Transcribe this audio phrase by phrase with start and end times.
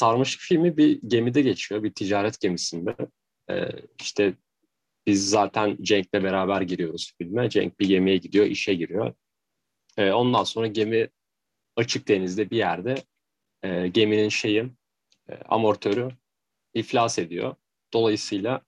[0.00, 2.96] Sarmaşık filmi bir gemide geçiyor, bir ticaret gemisinde.
[3.50, 3.68] Ee,
[4.00, 4.34] işte
[5.06, 7.50] biz zaten Cenk'le beraber giriyoruz filme.
[7.50, 9.14] Cenk bir gemiye gidiyor, işe giriyor.
[9.96, 11.08] Ee, ondan sonra gemi
[11.76, 12.94] açık denizde bir yerde
[13.62, 14.64] e, geminin şeyi,
[15.28, 16.08] e, amortörü
[16.74, 17.54] iflas ediyor.
[17.92, 18.60] Dolayısıyla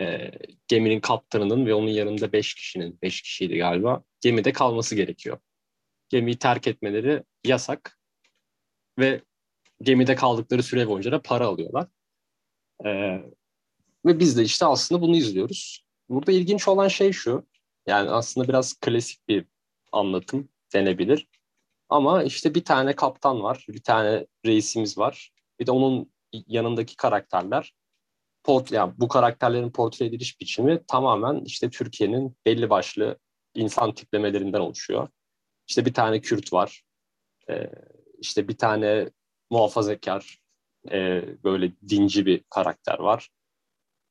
[0.00, 0.30] e,
[0.68, 5.38] geminin kaptanının ve onun yanında beş kişinin, beş kişiydi galiba, gemide kalması gerekiyor.
[6.08, 8.00] Gemiyi terk etmeleri yasak
[8.98, 9.22] ve
[9.82, 11.88] gemide kaldıkları süre boyunca da para alıyorlar.
[12.84, 12.90] E,
[14.06, 15.84] ve biz de işte aslında bunu izliyoruz.
[16.08, 17.46] Burada ilginç olan şey şu,
[17.86, 19.44] yani aslında biraz klasik bir
[19.92, 21.28] anlatım denebilir.
[21.88, 25.30] Ama işte bir tane kaptan var, bir tane reisimiz var.
[25.60, 27.74] Bir de onun yanındaki karakterler
[28.44, 33.18] port yani bu karakterlerin portre ediliş biçimi tamamen işte Türkiye'nin belli başlı
[33.54, 35.08] insan tiplemelerinden oluşuyor.
[35.68, 36.82] İşte bir tane Kürt var.
[37.50, 37.70] Ee,
[38.18, 39.10] işte bir tane
[39.50, 40.38] muhafazakar
[40.90, 43.28] e, böyle dinci bir karakter var.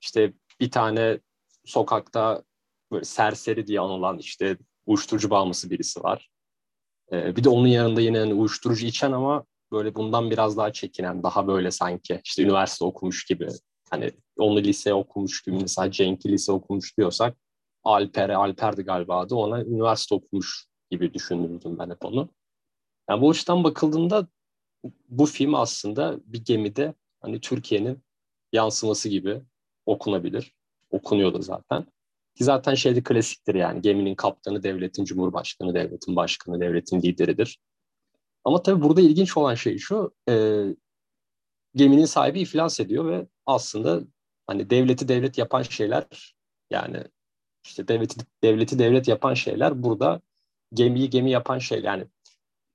[0.02, 1.19] İşte bir tane
[1.66, 2.44] sokakta
[2.91, 6.29] böyle serseri diye anılan işte uyuşturucu bağımlısı birisi var.
[7.11, 11.23] Ee, bir de onun yanında yine hani uyuşturucu içen ama böyle bundan biraz daha çekinen,
[11.23, 13.47] daha böyle sanki işte üniversite okumuş gibi.
[13.89, 17.38] Hani onu lise okumuş gibi mesela Cenk'i lise okumuş diyorsak
[17.83, 22.29] Alper'e, Alper'di galiba adı ona üniversite okumuş gibi düşünürdüm ben hep onu.
[23.09, 24.27] Yani bu açıdan bakıldığında
[25.09, 27.99] bu film aslında bir gemide hani Türkiye'nin
[28.53, 29.41] yansıması gibi
[29.85, 30.53] okunabilir.
[30.91, 31.85] Okunuyor da zaten.
[32.35, 37.59] Ki zaten şeyde klasiktir yani geminin kaptanı devletin cumhurbaşkanı, devletin başkanı, devletin lideridir.
[38.44, 40.63] Ama tabii burada ilginç olan şey şu, e,
[41.75, 44.01] geminin sahibi iflas ediyor ve aslında
[44.47, 46.35] hani devleti devlet yapan şeyler
[46.69, 47.03] yani
[47.66, 50.22] işte devleti devleti devlet yapan şeyler burada
[50.73, 52.07] gemiyi gemi yapan şey yani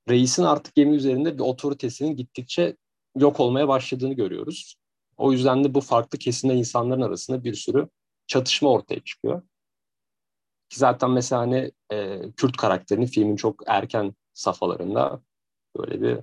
[0.09, 2.77] reisin artık gemi üzerinde bir otoritesinin gittikçe
[3.17, 4.75] yok olmaya başladığını görüyoruz.
[5.17, 7.89] O yüzden de bu farklı kesimde insanların arasında bir sürü
[8.27, 9.41] çatışma ortaya çıkıyor.
[10.69, 15.21] Ki zaten mesela hani e, Kürt karakterini filmin çok erken safhalarında
[15.77, 16.19] böyle bir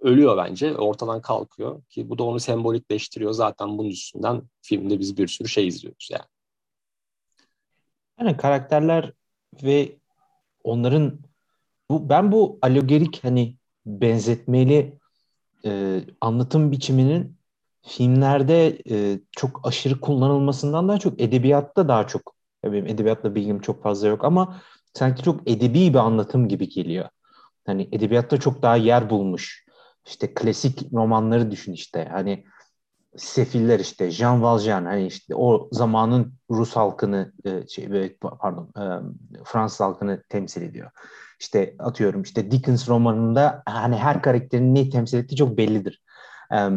[0.00, 0.76] ölüyor bence.
[0.76, 3.32] Ortadan kalkıyor ki bu da onu sembolikleştiriyor.
[3.32, 6.24] Zaten bunun üstünden filmde biz bir sürü şey izliyoruz yani.
[8.20, 9.12] Yani karakterler
[9.62, 9.96] ve
[10.64, 11.18] onların
[11.90, 13.56] bu ben bu alegorik hani
[13.86, 14.98] benzetmeli
[15.64, 17.36] e, anlatım biçiminin
[17.86, 22.34] filmlerde e, çok aşırı kullanılmasından daha çok edebiyatta daha çok
[22.64, 24.60] benim edebiyatla bilgim çok fazla yok ama
[24.94, 27.08] sanki çok edebi bir anlatım gibi geliyor.
[27.66, 29.64] Hani edebiyatta çok daha yer bulmuş.
[30.06, 32.08] İşte klasik romanları düşün işte.
[32.12, 32.44] Hani
[33.16, 38.84] Sefiller işte Jean Valjean hani işte o zamanın Rus halkını e, şey pardon e,
[39.44, 40.90] Fransız halkını temsil ediyor.
[41.40, 46.02] İşte atıyorum işte Dickens romanında hani her karakterin ne temsil ettiği çok bellidir.
[46.52, 46.68] E,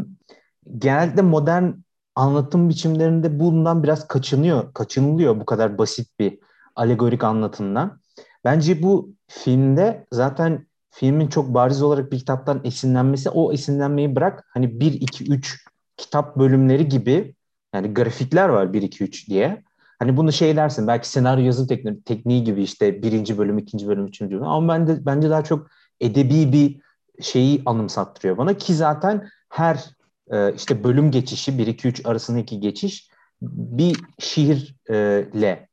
[0.77, 1.71] genellikle modern
[2.15, 6.39] anlatım biçimlerinde bundan biraz kaçınıyor, kaçınılıyor bu kadar basit bir
[6.75, 8.01] alegorik anlatımdan.
[8.45, 14.79] Bence bu filmde zaten filmin çok bariz olarak bir kitaptan esinlenmesi o esinlenmeyi bırak hani
[14.79, 15.65] 1 2 3
[15.97, 17.35] kitap bölümleri gibi
[17.73, 19.63] yani grafikler var 1 2 3 diye.
[19.99, 24.05] Hani bunu şey dersin belki senaryo yazım tekniği, tekniği gibi işte birinci bölüm, ikinci bölüm,
[24.05, 25.67] üçüncü bölüm ama ben de, bence daha çok
[26.01, 26.81] edebi bir
[27.23, 29.85] şeyi anımsattırıyor bana ki zaten her
[30.31, 33.09] e, işte bölüm geçişi 1 2 3 arasındaki geçiş
[33.41, 35.67] bir şiirle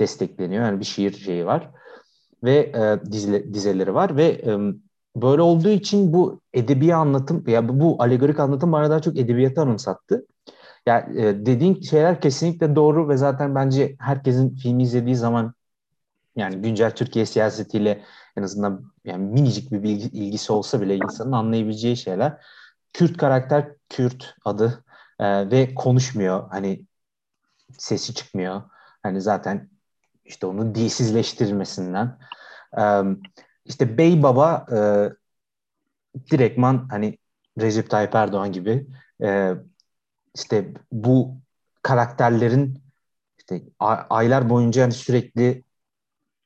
[0.00, 0.64] destekleniyor.
[0.64, 1.70] Yani bir şiir şeyi var
[2.44, 4.58] ve e, dizile, dizeleri var ve e,
[5.16, 10.26] böyle olduğu için bu edebi anlatım ya bu alegorik anlatım bana daha çok edebiyatı anımsattı.
[10.86, 15.54] Ya yani, e, dediğin şeyler kesinlikle doğru ve zaten bence herkesin filmi izlediği zaman
[16.36, 18.04] yani güncel Türkiye siyasetiyle
[18.36, 22.46] en azından yani minicik bir bilgi, ilgisi olsa bile insanın anlayabileceği şeyler.
[22.92, 24.84] Kürt karakter Kürt adı
[25.20, 26.48] e, ve konuşmuyor.
[26.50, 26.86] Hani
[27.78, 28.62] sesi çıkmıyor.
[29.02, 29.70] Hani zaten
[30.24, 32.18] işte onun dilsizleştirilmesinden.
[32.78, 33.02] E,
[33.64, 34.78] işte Bey Baba e,
[36.30, 37.18] direktman hani
[37.60, 38.86] Recep Tayyip Erdoğan gibi
[39.22, 39.54] e,
[40.34, 41.36] işte bu
[41.82, 42.82] karakterlerin
[43.38, 43.62] işte
[44.10, 45.64] aylar boyunca hani sürekli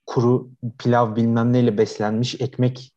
[0.06, 2.94] kuru pilav bilmem neyle beslenmiş ekmek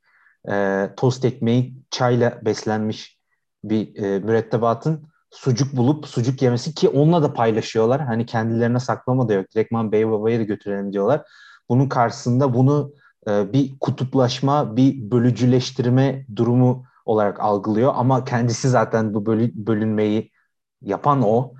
[0.51, 3.19] e, tost ekmeği çayla beslenmiş
[3.63, 8.01] bir e, mürettebatın sucuk bulup sucuk yemesi ki onunla da paylaşıyorlar.
[8.01, 9.51] Hani kendilerine saklama da yok.
[9.55, 11.21] Direktman bey babaya da götürelim diyorlar.
[11.69, 12.93] Bunun karşısında bunu
[13.27, 17.93] e, bir kutuplaşma, bir bölücüleştirme durumu olarak algılıyor.
[17.95, 20.31] Ama kendisi zaten bu bölü, bölünmeyi
[20.81, 21.53] yapan o.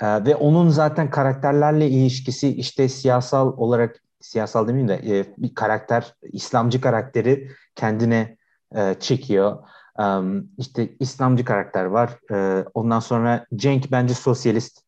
[0.00, 6.14] E, ve onun zaten karakterlerle ilişkisi işte siyasal olarak siyasal demeyeyim de e, bir karakter,
[6.22, 8.36] İslamcı karakteri kendine
[8.76, 9.58] e, çekiyor.
[9.98, 12.18] Um, işte İslamcı karakter var.
[12.32, 14.80] Ee, ondan sonra Cenk bence sosyalist.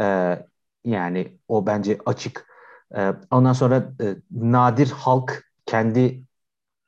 [0.00, 0.38] Ee,
[0.84, 2.46] yani o bence açık.
[2.96, 6.22] Ee, ondan sonra e, Nadir Halk kendi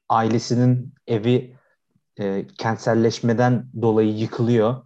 [0.09, 1.57] ailesinin evi
[2.21, 4.77] e, kentselleşmeden dolayı yıkılıyor.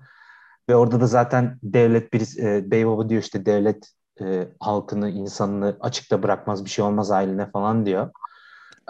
[0.68, 6.22] Ve orada da zaten devlet bir e, Beybaba diyor işte devlet e, halkını, insanını açıkta
[6.22, 8.10] bırakmaz bir şey olmaz ailine falan diyor.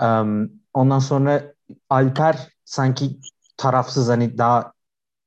[0.02, 1.42] Um, ondan sonra
[1.90, 3.20] Alper sanki
[3.56, 4.72] tarafsız hani daha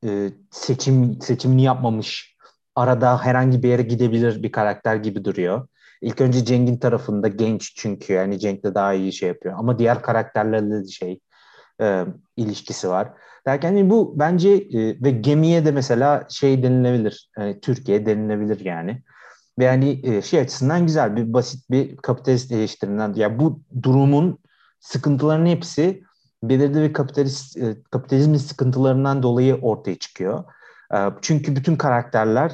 [0.06, 2.36] e, seçim seçimini yapmamış
[2.76, 5.68] arada herhangi bir yere gidebilir bir karakter gibi duruyor.
[6.02, 9.56] İlk önce Cenk'in tarafında genç çünkü yani Cenk de daha iyi şey yapıyor.
[9.58, 11.20] Ama diğer karakterlerle şey
[11.82, 12.06] e,
[12.38, 13.10] ilişkisi var.
[13.48, 17.30] Derken yani bu bence e, ve gemiye de mesela şey denilebilir.
[17.38, 19.02] Yani Türkiye denilebilir yani.
[19.60, 23.14] Ve yani e, şey açısından güzel bir basit bir kapitalist eleştirinden.
[23.14, 24.40] Ya yani bu durumun
[24.80, 26.04] sıkıntılarının hepsi
[26.44, 30.44] belirli bir kapitalist e, kapitalizmin sıkıntılarından dolayı ortaya çıkıyor.
[30.94, 32.52] E, çünkü bütün karakterler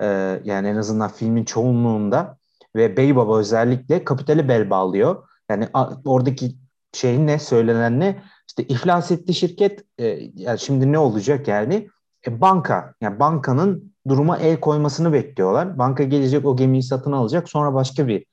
[0.00, 0.06] e,
[0.44, 2.36] yani en azından filmin çoğunluğunda
[2.76, 5.28] ve Bey Baba özellikle kapitale bel bağlıyor.
[5.50, 6.56] Yani a, oradaki
[6.92, 11.88] şey ne söylenen ne işte iflas etti şirket e, yani şimdi ne olacak yani
[12.26, 15.78] e, banka yani bankanın duruma el koymasını bekliyorlar.
[15.78, 18.26] Banka gelecek o gemiyi satın alacak sonra başka bir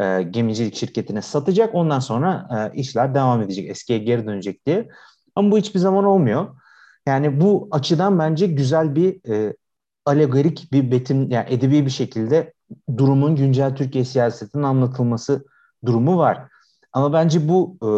[0.00, 1.74] e, gemicilik şirketine satacak.
[1.74, 3.70] Ondan sonra e, işler devam edecek.
[3.70, 4.88] Eskiye geri dönecek diye.
[5.34, 6.56] Ama bu hiçbir zaman olmuyor.
[7.06, 9.56] Yani bu açıdan bence güzel bir e,
[10.06, 12.52] alegorik bir betim yani edebi bir şekilde
[12.96, 15.44] durumun güncel Türkiye siyasetinin anlatılması
[15.86, 16.48] durumu var.
[16.92, 17.88] Ama bence bu e,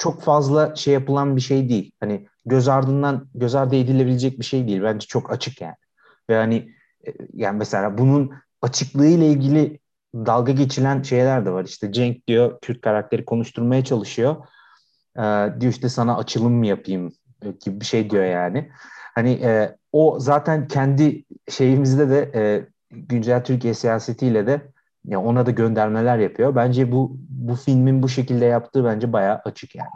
[0.00, 1.92] çok fazla şey yapılan bir şey değil.
[2.00, 4.82] Hani göz ardından göz ardı edilebilecek bir şey değil.
[4.82, 5.74] Bence çok açık yani.
[6.30, 6.56] Ve hani
[7.06, 8.30] e, yani mesela bunun
[8.62, 9.78] açıklığı ile ilgili
[10.14, 11.64] dalga geçilen şeyler de var.
[11.64, 14.36] İşte Cenk diyor Kürt karakteri konuşturmaya çalışıyor.
[15.16, 15.20] Ee,
[15.60, 17.12] diyor işte sana açılım mı yapayım
[17.64, 18.70] gibi bir şey diyor yani.
[19.14, 24.69] Hani e, o zaten kendi şeyimizde de e, güncel Türkiye siyasetiyle de
[25.04, 26.54] ya ona da göndermeler yapıyor.
[26.54, 29.88] Bence bu bu filmin bu şekilde yaptığı bence bayağı açık yani.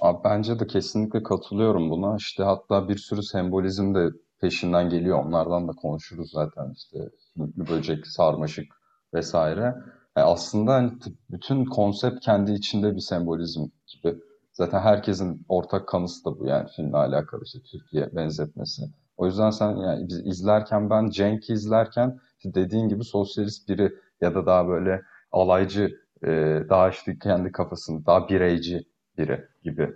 [0.00, 2.16] Abi bence de kesinlikle katılıyorum buna.
[2.16, 5.24] İşte hatta bir sürü sembolizm de peşinden geliyor.
[5.24, 6.98] Onlardan da konuşuruz zaten işte
[7.34, 8.66] sümüklü böcek, sarmaşık
[9.14, 9.74] vesaire.
[10.16, 10.92] Yani aslında hani
[11.30, 14.18] bütün konsept kendi içinde bir sembolizm gibi.
[14.52, 18.82] Zaten herkesin ortak kanısı da bu yani filmle alakalı işte Türkiye benzetmesi.
[19.16, 24.46] O yüzden sen yani biz izlerken ben Cenk'i izlerken dediğin gibi sosyalist biri ya da
[24.46, 25.02] daha böyle
[25.32, 26.28] alaycı, e,
[26.68, 28.84] daha işte kendi kafasını daha bireyci
[29.18, 29.90] biri gibi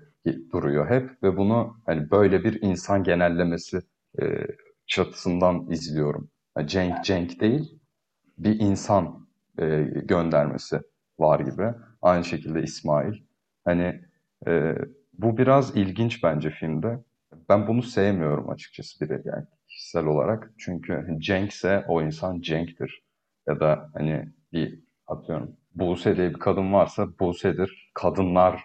[0.53, 3.81] duruyor hep ve bunu hani böyle bir insan genellemesi
[4.23, 4.47] e,
[4.87, 6.31] çatısından izliyorum.
[6.59, 7.79] Yani Cenk Cenk değil,
[8.39, 10.81] bir insan e, göndermesi
[11.19, 11.75] var gibi.
[12.03, 13.15] Aynı şekilde İsmail.
[13.65, 14.01] Hani
[14.47, 14.75] e,
[15.19, 17.05] bu biraz ilginç bence filmde.
[17.49, 19.45] Ben bunu sevmiyorum açıkçası biri yani
[19.95, 20.51] kişisel olarak.
[20.59, 23.03] Çünkü Cenk ise o insan Cenk'tir.
[23.47, 27.91] Ya da hani bir atıyorum Buse diye bir kadın varsa Buse'dir.
[27.95, 28.65] Kadınlar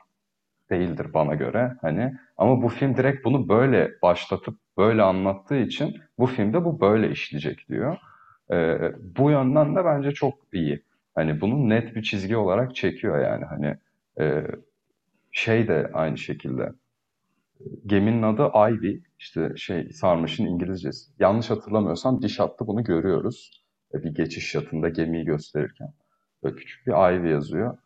[0.69, 2.13] değildir bana göre hani.
[2.37, 7.69] Ama bu film direkt bunu böyle başlatıp böyle anlattığı için bu filmde bu böyle işleyecek
[7.69, 7.97] diyor.
[8.51, 10.83] Ee, bu yönden de bence çok iyi.
[11.15, 13.77] Hani bunu net bir çizgi olarak çekiyor yani hani
[14.19, 14.43] e,
[15.31, 16.73] şey de aynı şekilde
[17.85, 21.11] geminin adı Ivy işte şey sarmışın İngilizcesi.
[21.19, 23.63] Yanlış hatırlamıyorsam diş hattı bunu görüyoruz.
[23.93, 25.93] E, bir geçiş yatında gemiyi gösterirken.
[26.43, 27.77] Böyle küçük bir Ivy yazıyor.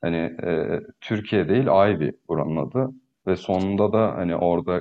[0.00, 2.90] Hani e, Türkiye değil Ivy buranın adı.
[3.26, 4.80] Ve sonunda da hani orada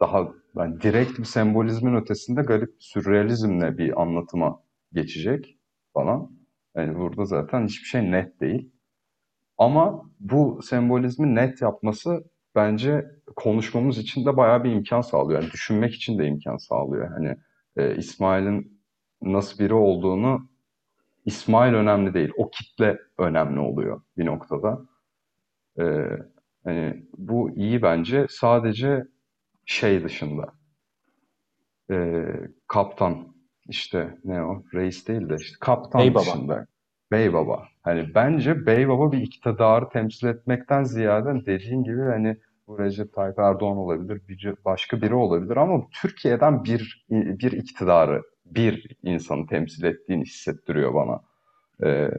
[0.00, 4.60] daha yani direkt bir sembolizmin ötesinde garip sürrealizmle bir anlatıma
[4.92, 5.58] geçecek
[5.94, 6.30] falan.
[6.76, 8.70] Yani burada zaten hiçbir şey net değil.
[9.58, 12.24] Ama bu sembolizmi net yapması
[12.56, 15.42] bence konuşmamız için de bayağı bir imkan sağlıyor.
[15.42, 17.08] Yani düşünmek için de imkan sağlıyor.
[17.08, 17.36] Hani
[17.76, 18.80] e, İsmail'in
[19.22, 20.48] nasıl biri olduğunu
[21.24, 22.32] İsmail önemli değil.
[22.36, 24.82] O kitle önemli oluyor bir noktada.
[25.78, 25.84] E,
[26.64, 28.26] hani bu iyi bence.
[28.30, 29.04] Sadece
[29.64, 30.52] şey dışında
[31.90, 32.24] e,
[32.68, 33.36] kaptan
[33.68, 36.54] işte ne o reis değil de işte kaptan Bey dışında.
[36.54, 36.66] Baba.
[37.10, 37.68] Bey Baba.
[37.82, 42.36] Hani bence Bey Baba bir iktidarı temsil etmekten ziyade dediğin gibi hani
[42.68, 48.96] bu Recep Tayyip Erdoğan olabilir, bir, başka biri olabilir ama Türkiye'den bir bir iktidarı, bir
[49.02, 51.20] insanı temsil ettiğini hissettiriyor bana
[51.84, 52.10] e,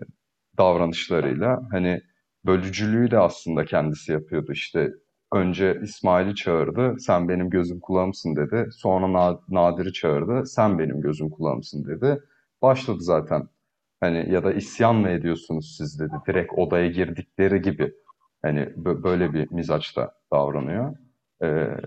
[0.58, 1.62] davranışlarıyla.
[1.72, 2.01] Hani
[2.46, 4.51] bölücülüğü de aslında kendisi yapıyordu.
[4.51, 4.92] İşte
[5.34, 8.70] önce İsmail'i çağırdı, sen benim gözüm kulağımsın dedi.
[8.72, 12.20] Sonra Nadir'i çağırdı, sen benim gözüm kulağımsın dedi.
[12.62, 13.48] Başladı zaten.
[14.00, 16.13] Hani ya da isyan mı ediyorsunuz siz dedi.
[16.27, 17.94] Direkt odaya girdikleri gibi
[18.42, 20.96] Hani böyle bir mizaçta davranıyor.
[21.43, 21.77] E,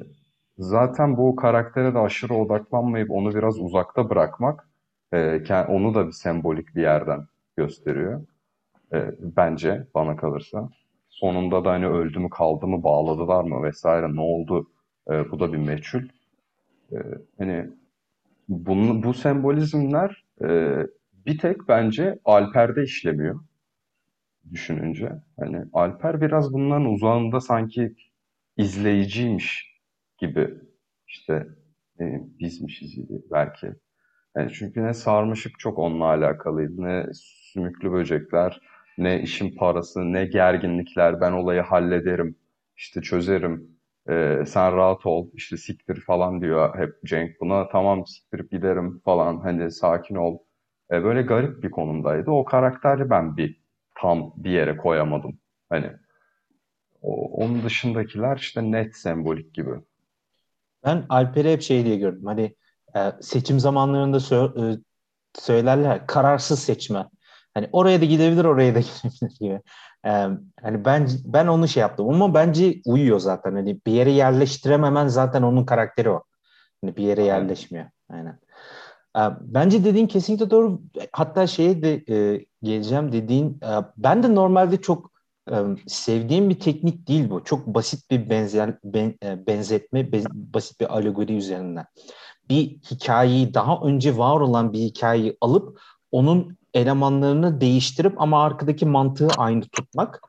[0.59, 4.68] zaten bu karaktere de aşırı odaklanmayıp onu biraz uzakta bırakmak
[5.12, 8.26] e, onu da bir sembolik bir yerden gösteriyor.
[8.92, 10.70] E, bence bana kalırsa.
[11.09, 14.70] Sonunda da hani öldü mü kaldı mı bağladılar mı vesaire ne oldu
[15.11, 16.02] e, bu da bir meçhul.
[16.92, 16.97] E,
[17.38, 17.70] hani
[18.49, 20.76] bunun, bu sembolizmler e,
[21.26, 23.40] bir tek bence Alper'de işlemiyor
[24.52, 25.12] düşününce.
[25.40, 27.94] Hani Alper biraz bunların uzağında sanki
[28.57, 29.76] izleyiciymiş
[30.19, 30.54] gibi
[31.09, 31.47] işte
[32.00, 32.04] e,
[32.40, 33.69] bizmişiz gibi belki.
[34.37, 37.07] Yani çünkü ne sarmışık çok onunla alakalıydı, ne
[37.52, 38.61] sümüklü böcekler,
[38.99, 42.37] ne işin parası, ne gerginlikler, ben olayı hallederim,
[42.76, 43.78] işte çözerim,
[44.11, 49.38] e, sen rahat ol, işte siktir falan diyor hep Cenk buna, tamam siktirip giderim falan,
[49.40, 50.38] hani sakin ol.
[50.92, 52.30] E, böyle garip bir konumdaydı.
[52.30, 53.61] O karakteri ben bir
[54.00, 55.38] tam bir yere koyamadım.
[55.69, 55.92] Hani
[57.02, 59.71] o, onun dışındakiler işte net sembolik gibi.
[60.85, 62.26] Ben Alper'i hep şey diye gördüm.
[62.26, 62.57] Hani
[62.97, 64.80] e, seçim zamanlarında sö- e,
[65.35, 67.07] söylerler kararsız seçme.
[67.54, 69.61] Hani oraya da gidebilir, oraya da gidebilir gibi.
[70.04, 70.11] E,
[70.62, 73.52] hani ben ben onu şey yaptım ama bence uyuyor zaten.
[73.52, 76.23] Hani bir yere yerleştirememen zaten onun karakteri o.
[76.80, 77.87] Hani bir yere yerleşmiyor.
[78.11, 78.38] Aynen.
[79.16, 80.83] E, bence dediğin kesinlikle doğru.
[81.12, 83.61] Hatta şeye de e, geleceğim dediğin.
[83.62, 85.10] E, ben de normalde çok
[85.87, 87.44] sevdiğim bir teknik değil bu.
[87.44, 91.87] Çok basit bir benzer ben, e, benzetme, ben, basit bir alegori üzerinden
[92.50, 95.80] bir hikayeyi daha önce var olan bir hikayeyi alıp
[96.12, 100.20] onun elemanlarını değiştirip ama arkadaki mantığı aynı tutmak.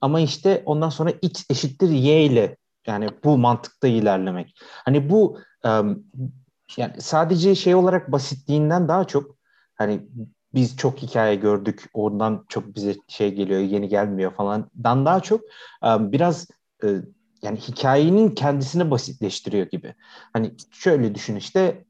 [0.00, 4.58] Ama işte ondan sonra x eşittir y ile yani bu mantıkta ilerlemek.
[4.84, 5.38] Hani bu
[6.76, 9.36] yani sadece şey olarak basitliğinden daha çok
[9.74, 10.06] hani
[10.54, 15.40] biz çok hikaye gördük oradan çok bize şey geliyor yeni gelmiyor falandan daha çok
[15.84, 16.48] biraz
[17.42, 19.94] yani hikayenin kendisini basitleştiriyor gibi.
[20.32, 21.84] Hani şöyle düşün işte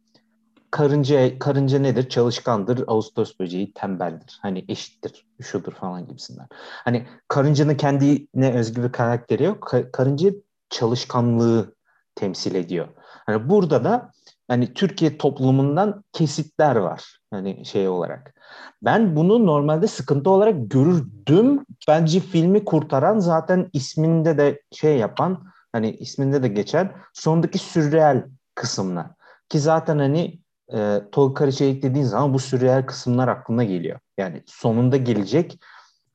[0.70, 2.08] karınca karınca nedir?
[2.08, 4.38] Çalışkandır, Ağustos böceği tembeldir.
[4.42, 6.46] Hani eşittir, şudur falan gibisinden.
[6.84, 9.72] Hani karıncanın kendine özgü bir karakteri yok.
[9.92, 10.30] karınca
[10.70, 11.74] çalışkanlığı
[12.14, 12.88] temsil ediyor.
[13.26, 14.12] Hani burada da
[14.50, 18.34] hani Türkiye toplumundan kesitler var hani şey olarak.
[18.82, 21.64] Ben bunu normalde sıkıntı olarak görürdüm.
[21.88, 28.22] Bence filmi kurtaran zaten isminde de şey yapan hani isminde de geçen sondaki sürreal
[28.54, 29.06] kısımlar.
[29.48, 30.40] Ki zaten hani
[30.72, 33.98] e, Tolga Karış'a eklediğin zaman bu sürreal kısımlar aklına geliyor.
[34.18, 35.60] Yani sonunda gelecek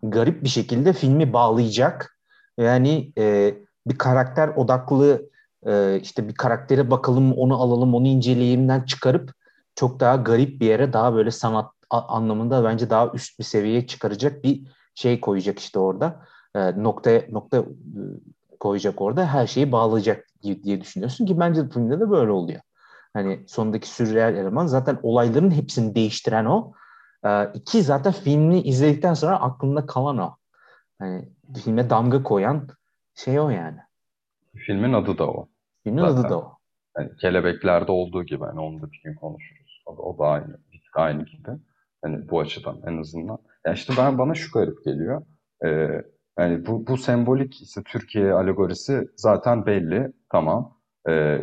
[0.04, 2.18] garip bir şekilde filmi bağlayacak.
[2.58, 3.56] Yani e,
[3.88, 5.30] bir karakter odaklı
[5.66, 9.32] e, işte bir karaktere bakalım onu alalım onu inceleyimden çıkarıp
[9.76, 14.44] çok daha garip bir yere daha böyle sanat anlamında bence daha üst bir seviyeye çıkaracak
[14.44, 14.62] bir
[14.96, 16.22] şey koyacak işte orada.
[16.56, 17.64] E, nokta nokta e,
[18.60, 22.62] koyacak orada her şeyi bağlayacak diye düşünüyorsun ki bence filmde de böyle oluyor.
[23.14, 26.74] Hani sondaki sürreal eleman zaten olayların hepsini değiştiren o.
[27.26, 30.36] E, iki zaten filmini izledikten sonra aklında kalan o.
[31.00, 31.30] Hani
[31.64, 32.68] filme damga koyan
[33.16, 33.80] şey o yani.
[34.56, 35.48] Filmin adı da o.
[35.86, 36.16] Filmin zaten.
[36.20, 36.58] adı da o.
[36.98, 39.84] Yani kelebeklerde olduğu gibi hani onu da bir gün konuşuruz.
[39.86, 41.52] O da, o da aynı, bir tık aynı gibi.
[42.02, 43.38] Hani bu açıdan en azından.
[43.66, 45.22] Ya işte ben bana şu garip geliyor.
[45.66, 46.02] Ee,
[46.40, 50.12] yani bu, bu sembolik işte Türkiye alegorisi zaten belli.
[50.32, 50.78] Tamam.
[51.10, 51.40] Ee,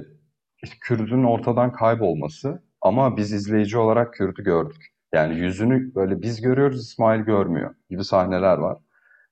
[0.63, 4.87] işte Kürt'ün ortadan kaybolması ama biz izleyici olarak Kürt'ü gördük.
[5.15, 8.79] Yani yüzünü böyle biz görüyoruz İsmail görmüyor gibi sahneler var.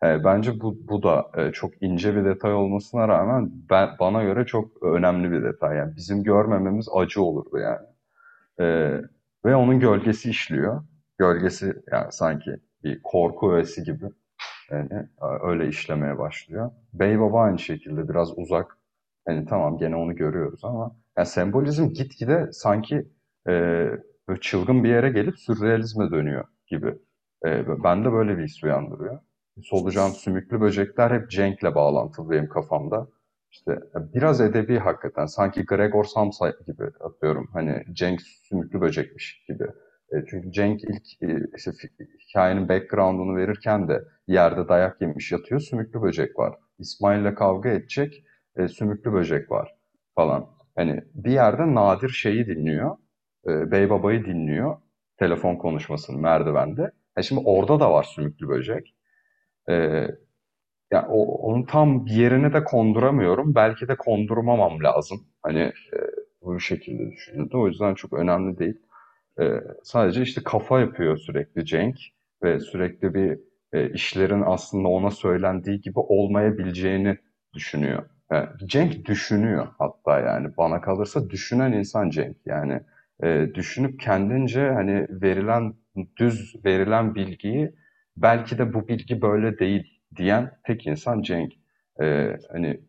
[0.04, 4.46] E, bence bu, bu da e, çok ince bir detay olmasına rağmen ben bana göre
[4.46, 5.76] çok önemli bir detay.
[5.76, 7.86] Yani bizim görmememiz acı olurdu yani.
[8.60, 8.64] E,
[9.44, 10.82] ve onun gölgesi işliyor.
[11.18, 14.04] Gölgesi yani sanki bir korku öğesi gibi
[14.70, 15.08] yani
[15.42, 16.70] öyle işlemeye başlıyor.
[16.92, 18.78] Bey Baba aynı şekilde biraz uzak.
[19.28, 23.08] Yani tamam gene onu görüyoruz ama yani sembolizm gitgide sanki
[23.48, 23.86] e,
[24.40, 26.94] çılgın bir yere gelip sürrealizme dönüyor gibi.
[27.46, 29.20] E, bende böyle bir his uyandırıyor
[29.62, 33.08] solucan sümüklü böcekler hep Cenk'le bağlantılı benim kafamda.
[33.50, 35.26] İşte biraz edebi hakikaten.
[35.26, 37.48] Sanki Gregor Samsa gibi atıyorum.
[37.52, 39.64] Hani Cenk sümüklü böcekmiş gibi.
[40.12, 41.72] E, çünkü Cenk ilk e, işte,
[42.28, 45.60] hikayenin background'unu verirken de yerde dayak yemiş yatıyor.
[45.60, 46.54] Sümüklü böcek var.
[46.78, 48.24] İsmail'le kavga edecek.
[48.56, 49.74] E, sümüklü böcek var
[50.14, 50.46] falan.
[50.76, 52.96] Hani bir yerde Nadir şeyi dinliyor.
[53.48, 54.76] E, Bey Baba'yı dinliyor.
[55.18, 56.90] Telefon konuşmasını merdivende.
[57.16, 58.94] E şimdi orada da var sümüklü böcek.
[59.70, 60.08] Ee,
[60.92, 63.54] yani o, onun tam yerine de konduramıyorum.
[63.54, 65.20] Belki de kondurmamam lazım.
[65.42, 65.98] Hani e,
[66.42, 67.56] bu şekilde düşünüldü.
[67.56, 68.76] O yüzden çok önemli değil.
[69.40, 71.96] E, sadece işte kafa yapıyor sürekli Cenk
[72.42, 73.38] ve sürekli bir
[73.72, 77.18] e, işlerin aslında ona söylendiği gibi olmayabileceğini
[77.54, 78.02] düşünüyor.
[78.30, 82.80] Yani Cenk düşünüyor hatta yani bana kalırsa düşünen insan Cenk yani
[83.22, 85.74] e, düşünüp kendince hani verilen
[86.16, 87.72] düz verilen bilgiyi
[88.16, 91.52] belki de bu bilgi böyle değil diyen tek insan Cenk.
[92.02, 92.80] E, hani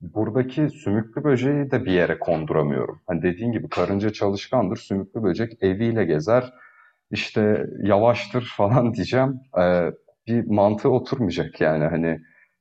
[0.00, 3.00] buradaki sümüklü böceği de bir yere konduramıyorum.
[3.06, 6.52] Hani dediğin gibi karınca çalışkandır, sümüklü böcek eviyle gezer,
[7.10, 9.40] işte yavaştır falan diyeceğim.
[9.58, 9.92] Ee,
[10.26, 12.20] bir mantığı oturmayacak yani hani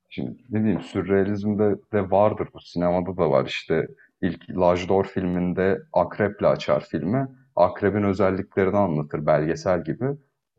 [0.10, 3.88] şimdi ne diyeyim sürrealizmde de vardır bu sinemada da var işte
[4.22, 7.28] ilk Lajdor filminde akreple açar filmi.
[7.56, 10.06] Akrebin özelliklerini anlatır belgesel gibi.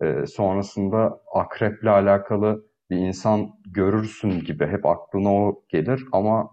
[0.03, 6.51] Ee, sonrasında akreple alakalı bir insan görürsün gibi hep aklına o gelir ama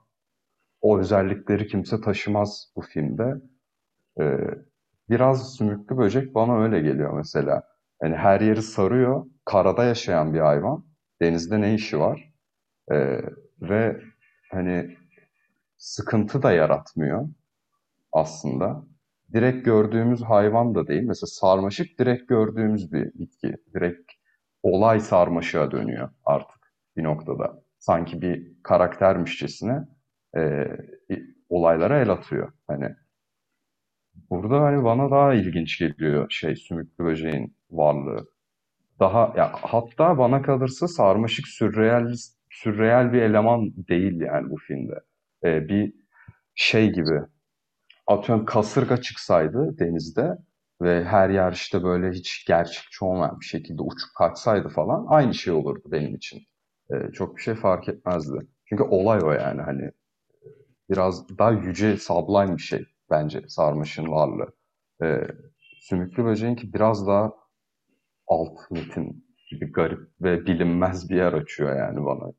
[0.82, 3.36] o özellikleri kimse taşımaz bu filmde.
[4.22, 4.38] Ee,
[5.10, 7.64] biraz sümüklü böcek bana öyle geliyor mesela.
[8.04, 9.26] Yani her yeri sarıyor.
[9.46, 10.86] Karada yaşayan bir hayvan.
[11.22, 12.34] Denizde ne işi var?
[12.92, 13.22] Ee,
[13.62, 14.02] ve
[14.52, 14.98] hani
[15.78, 17.30] sıkıntı da yaratmıyor
[18.12, 18.84] aslında.
[19.34, 21.04] Direkt gördüğümüz hayvan da değil.
[21.04, 23.56] Mesela sarmaşık direkt gördüğümüz bir bitki.
[23.75, 24.12] Direkt
[24.63, 27.63] olay sarmaşığa dönüyor artık bir noktada.
[27.80, 29.88] Sanki bir karaktermişçesine
[30.38, 30.68] e,
[31.50, 32.52] olaylara el atıyor.
[32.68, 32.90] Hani
[34.30, 38.25] burada hani bana daha ilginç geliyor şey sümüklü böceğin varlığı.
[39.00, 42.13] Daha ya hatta bana kalırsa sarmaşık sürreal
[42.50, 44.96] sürreal bir eleman değil yani bu filmde.
[45.44, 45.94] E, bir
[46.56, 47.20] şey gibi
[48.08, 50.38] atıyorum kasırga çıksaydı denizde
[50.82, 55.54] ve her yer işte böyle hiç gerçekçi olmayan bir şekilde uçup kaçsaydı falan aynı şey
[55.54, 56.42] olurdu benim için.
[56.92, 58.48] E, çok bir şey fark etmezdi.
[58.66, 59.92] Çünkü olay o yani hani
[60.90, 64.54] biraz daha yüce sublime bir şey bence sarmaşın varlığı.
[65.04, 65.28] E,
[65.82, 67.32] sümüklü böceğinki biraz daha
[68.28, 72.32] alt metin gibi garip ve bilinmez bir yer açıyor yani bana.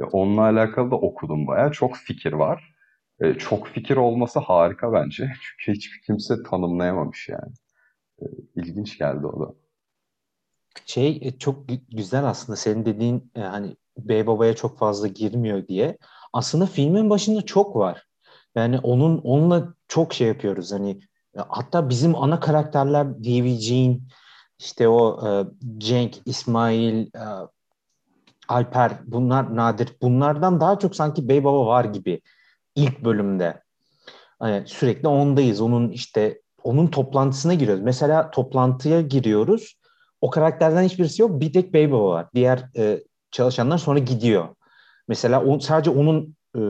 [0.00, 1.72] E, onunla alakalı da okudum bayağı.
[1.72, 2.74] Çok fikir var.
[3.20, 5.32] E, çok fikir olması harika bence.
[5.58, 7.52] Çünkü hiçbir kimse tanımlayamamış yani.
[8.22, 8.24] E,
[8.56, 9.54] ilginç geldi o da.
[10.86, 15.98] Şey e, çok güzel aslında senin dediğin e, hani bey babaya çok fazla girmiyor diye.
[16.32, 18.06] Aslında filmin başında çok var.
[18.54, 20.72] Yani onun onunla çok şey yapıyoruz.
[20.72, 20.90] Hani
[21.36, 24.08] e, hatta bizim ana karakterler diyebileceğin
[24.58, 25.30] işte o e,
[25.78, 27.06] Cenk, İsmail,
[28.48, 29.96] Alper bunlar nadir.
[30.02, 32.20] Bunlardan daha çok sanki Bey Baba var gibi
[32.74, 33.62] ilk bölümde.
[34.42, 35.60] Yani sürekli ondayız.
[35.60, 37.84] Onun işte onun toplantısına giriyoruz.
[37.84, 39.76] Mesela toplantıya giriyoruz.
[40.20, 41.40] O karakterden hiçbirisi yok.
[41.40, 42.26] Bir tek Bey Baba var.
[42.34, 44.48] Diğer e, çalışanlar sonra gidiyor.
[45.08, 46.60] Mesela on, sadece onun e,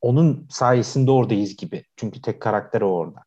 [0.00, 1.84] onun sayesinde oradayız gibi.
[1.96, 3.22] Çünkü tek karakter o orada.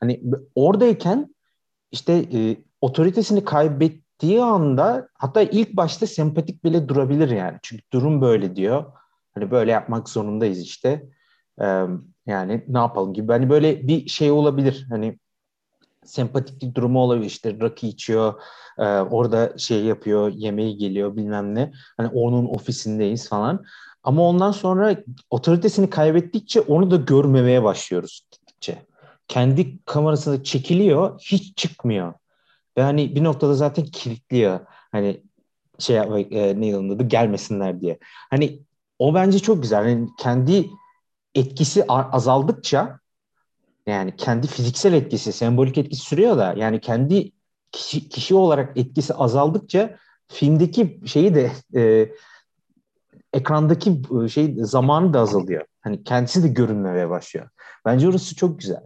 [0.00, 0.22] Hani
[0.54, 1.34] oradayken
[1.90, 7.58] işte e, otoritesini kaybettiği anda hatta ilk başta sempatik bile durabilir yani.
[7.62, 8.92] Çünkü durum böyle diyor.
[9.34, 11.08] Hani böyle yapmak zorundayız işte.
[12.26, 13.32] Yani ne yapalım gibi.
[13.32, 14.86] Hani böyle bir şey olabilir.
[14.90, 15.18] Hani
[16.04, 17.26] sempatiklik durumu olabilir.
[17.26, 18.34] İşte rakı içiyor,
[18.78, 21.72] e, orada şey yapıyor, yemeği geliyor bilmem ne.
[21.96, 23.64] Hani onun ofisindeyiz falan.
[24.04, 24.96] Ama ondan sonra
[25.30, 28.86] otoritesini kaybettikçe onu da görmemeye başlıyoruz gittikçe.
[29.28, 32.14] Kendi kamerasında çekiliyor, hiç çıkmıyor.
[32.76, 34.60] Ve hani bir noktada zaten kilitliyor.
[34.92, 35.22] Hani
[35.78, 37.98] şey e, ne yılında gelmesinler diye.
[38.30, 38.62] Hani
[38.98, 39.88] o bence çok güzel.
[39.88, 40.70] Yani kendi
[41.34, 42.98] etkisi azaldıkça
[43.86, 47.32] yani kendi fiziksel etkisi, sembolik etkisi sürüyor da yani kendi
[47.72, 49.96] kişi, kişi olarak etkisi azaldıkça
[50.28, 52.12] filmdeki şeyi de e,
[53.32, 55.64] ekrandaki şey zamanı da azalıyor.
[55.80, 57.48] Hani kendisi de görünmemeye başlıyor.
[57.84, 58.82] Bence orası çok güzel.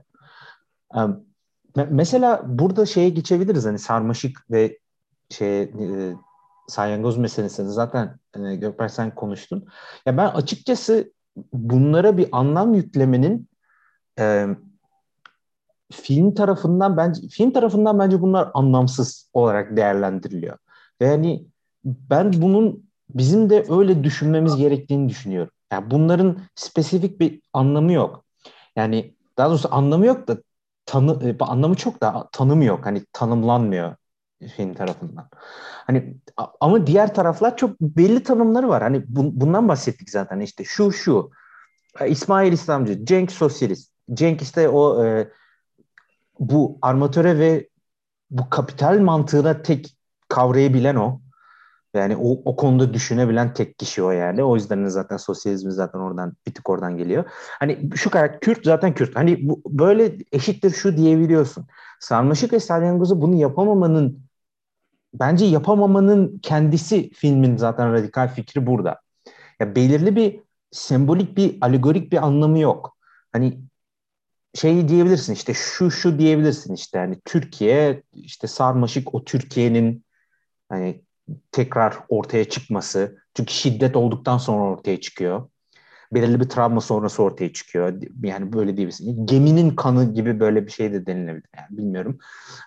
[1.91, 4.79] Mesela burada şeye geçebiliriz hani sarmaşık ve
[5.31, 6.15] şey e,
[6.69, 9.67] salyangoz meselesini zaten e, Gökber sen konuştun.
[10.07, 11.13] Ya ben açıkçası
[11.53, 13.49] bunlara bir anlam yüklemenin
[14.19, 14.47] e,
[15.93, 20.59] film tarafından bence film tarafından bence bunlar anlamsız olarak değerlendiriliyor.
[21.01, 21.47] Ve yani
[21.85, 25.51] ben bunun bizim de öyle düşünmemiz gerektiğini düşünüyorum.
[25.73, 28.25] Yani bunların spesifik bir anlamı yok.
[28.77, 30.39] Yani daha doğrusu anlamı yok da
[30.87, 32.87] tanı e, anlamı çok da tanımı yok.
[32.87, 33.95] Hani tanımlanmıyor
[34.57, 35.29] film tarafından.
[35.87, 36.17] Hani
[36.61, 38.83] ama diğer taraflar çok belli tanımları var.
[38.83, 41.31] Hani bu, bundan bahsettik zaten işte şu şu
[42.09, 43.93] İsmail İslamcı, Cenk sosyalist.
[44.13, 45.29] Cenk işte o e,
[46.39, 47.69] bu armatöre ve
[48.31, 49.97] bu kapital mantığına tek
[50.29, 51.21] kavrayabilen o.
[51.95, 54.45] Yani o, o konuda düşünebilen tek kişi o yani.
[54.45, 57.25] O yüzden zaten sosyalizm zaten oradan bir tık oradan geliyor.
[57.59, 59.17] Hani şu kadar Kürt zaten Kürt.
[59.17, 61.67] Hani bu, böyle eşittir şu diyebiliyorsun.
[62.01, 64.26] Sarmaşık ve salyangozu bunu yapamamanın
[65.21, 69.01] bence yapamamanın kendisi filmin zaten radikal fikri burada.
[69.61, 72.97] Ya belirli bir sembolik bir alegorik bir anlamı yok.
[73.33, 73.61] Hani
[74.55, 80.05] şey diyebilirsin işte şu şu diyebilirsin işte hani Türkiye işte sarmaşık o Türkiye'nin
[80.69, 81.03] hani
[81.53, 83.19] tekrar ortaya çıkması.
[83.35, 85.49] Çünkü şiddet olduktan sonra ortaya çıkıyor.
[86.15, 88.03] Belirli bir travma sonrası ortaya çıkıyor.
[88.23, 89.27] Yani böyle diyebilirsin.
[89.27, 91.49] Geminin kanı gibi böyle bir şey de denilebilir.
[91.57, 92.19] Yani bilmiyorum.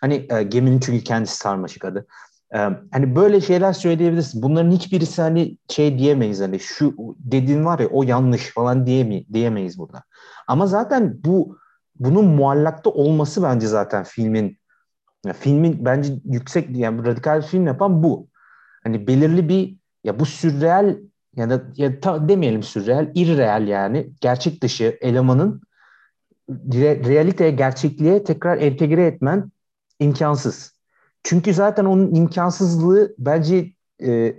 [0.02, 2.08] Hani e, geminin çünkü kendisi sarmaşık adı.
[2.54, 2.58] E,
[2.92, 4.42] hani böyle şeyler söyleyebilirsin.
[4.42, 6.42] Bunların hiçbirisi hani şey diyemeyiz.
[6.42, 10.04] Hani şu dediğin var ya o yanlış falan diyemi, diyemeyiz burada.
[10.48, 11.58] Ama zaten bu
[12.00, 14.58] bunun muallakta olması bence zaten filmin
[15.26, 18.28] ya filmin bence yüksek yani radikal film yapan bu.
[18.84, 20.98] Hani belirli bir ya bu sürreal
[21.36, 25.62] ya da ya ta, demeyelim sürreal, irreal yani gerçek dışı elemanın
[26.50, 29.52] re, realiteye, gerçekliğe tekrar entegre etmen
[30.00, 30.79] imkansız.
[31.24, 34.36] Çünkü zaten onun imkansızlığı bence e,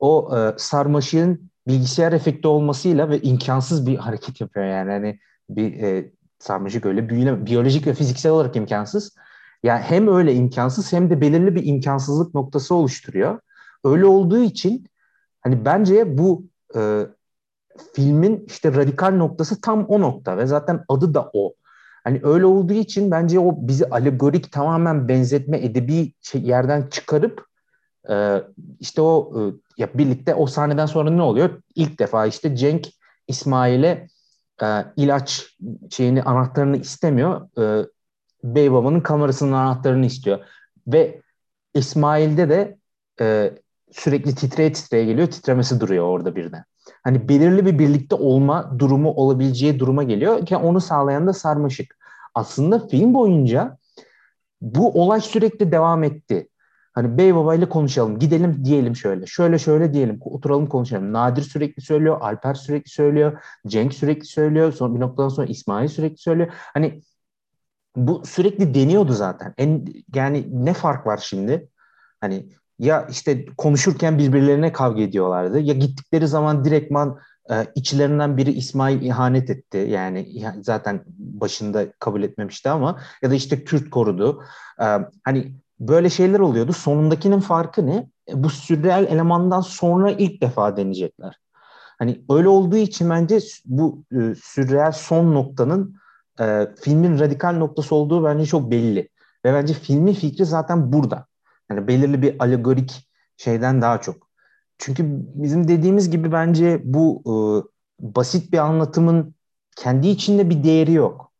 [0.00, 4.90] o e, sarmaşığın bilgisayar efekti olmasıyla ve imkansız bir hareket yapıyor yani.
[4.90, 5.18] Hani
[5.50, 9.16] bir e, sarmaşık öyle büyüne biyolojik ve fiziksel olarak imkansız.
[9.62, 13.40] Yani hem öyle imkansız hem de belirli bir imkansızlık noktası oluşturuyor.
[13.84, 14.86] Öyle olduğu için
[15.40, 16.44] hani bence bu
[16.76, 17.06] e,
[17.94, 21.54] filmin işte radikal noktası tam o nokta ve zaten adı da o.
[22.04, 27.46] Hani öyle olduğu için bence o bizi alegorik tamamen benzetme edebi şey, yerden çıkarıp
[28.10, 28.42] e,
[28.80, 29.40] işte o e,
[29.78, 31.62] ya birlikte o sahneden sonra ne oluyor?
[31.74, 32.88] İlk defa işte Cenk
[33.28, 34.08] İsmail'e
[34.62, 35.56] e, ilaç
[35.90, 37.58] şeyini anahtarını istemiyor.
[37.58, 37.86] E,
[38.44, 40.38] Bey babanın kamerasının anahtarını istiyor.
[40.86, 41.22] Ve
[41.74, 42.78] İsmail'de de
[43.20, 43.52] e,
[43.92, 45.28] sürekli titreye titreye geliyor.
[45.28, 46.64] Titremesi duruyor orada birden.
[47.04, 51.98] Hani belirli bir birlikte olma durumu olabileceği duruma geliyor ki onu sağlayan da sarmaşık.
[52.34, 53.78] Aslında film boyunca
[54.60, 56.48] bu olay sürekli devam etti.
[56.94, 61.12] Hani bey babayla konuşalım, gidelim diyelim şöyle, şöyle şöyle diyelim, oturalım konuşalım.
[61.12, 66.18] Nadir sürekli söylüyor, Alper sürekli söylüyor, Cenk sürekli söylüyor, sonra bir noktadan sonra İsmail sürekli
[66.18, 66.52] söylüyor.
[66.74, 67.02] Hani
[67.96, 69.54] bu sürekli deniyordu zaten.
[69.58, 71.68] En yani ne fark var şimdi?
[72.20, 77.18] Hani ya işte konuşurken birbirlerine kavga ediyorlardı ya gittikleri zaman direktman
[77.50, 79.76] e, içlerinden biri İsmail ihanet etti.
[79.78, 84.44] Yani zaten başında kabul etmemişti ama ya da işte Kürt korudu.
[84.80, 84.86] E,
[85.24, 86.72] hani böyle şeyler oluyordu.
[86.72, 88.08] Sonundakinin farkı ne?
[88.28, 91.38] E, bu sürreal elemandan sonra ilk defa deneyecekler.
[91.98, 95.96] Hani öyle olduğu için bence bu e, sürreal son noktanın
[96.40, 99.08] e, filmin radikal noktası olduğu bence çok belli.
[99.44, 101.26] Ve bence filmin fikri zaten burada.
[101.70, 104.28] Yani belirli bir alegorik şeyden daha çok.
[104.78, 107.34] Çünkü bizim dediğimiz gibi bence bu e,
[108.14, 109.34] basit bir anlatımın
[109.76, 111.32] kendi içinde bir değeri yok.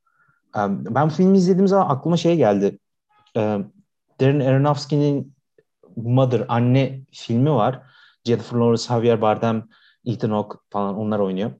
[0.57, 2.79] E, ben filmi izlediğim zaman aklıma şey geldi.
[3.37, 3.41] E,
[4.21, 5.35] Darren Aronofsky'nin
[5.97, 7.83] Mother, Anne filmi var.
[8.25, 9.69] Jennifer Lawrence, Javier Bardem,
[10.07, 11.53] Ethan Hawke falan onlar oynuyor.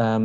[0.00, 0.18] E,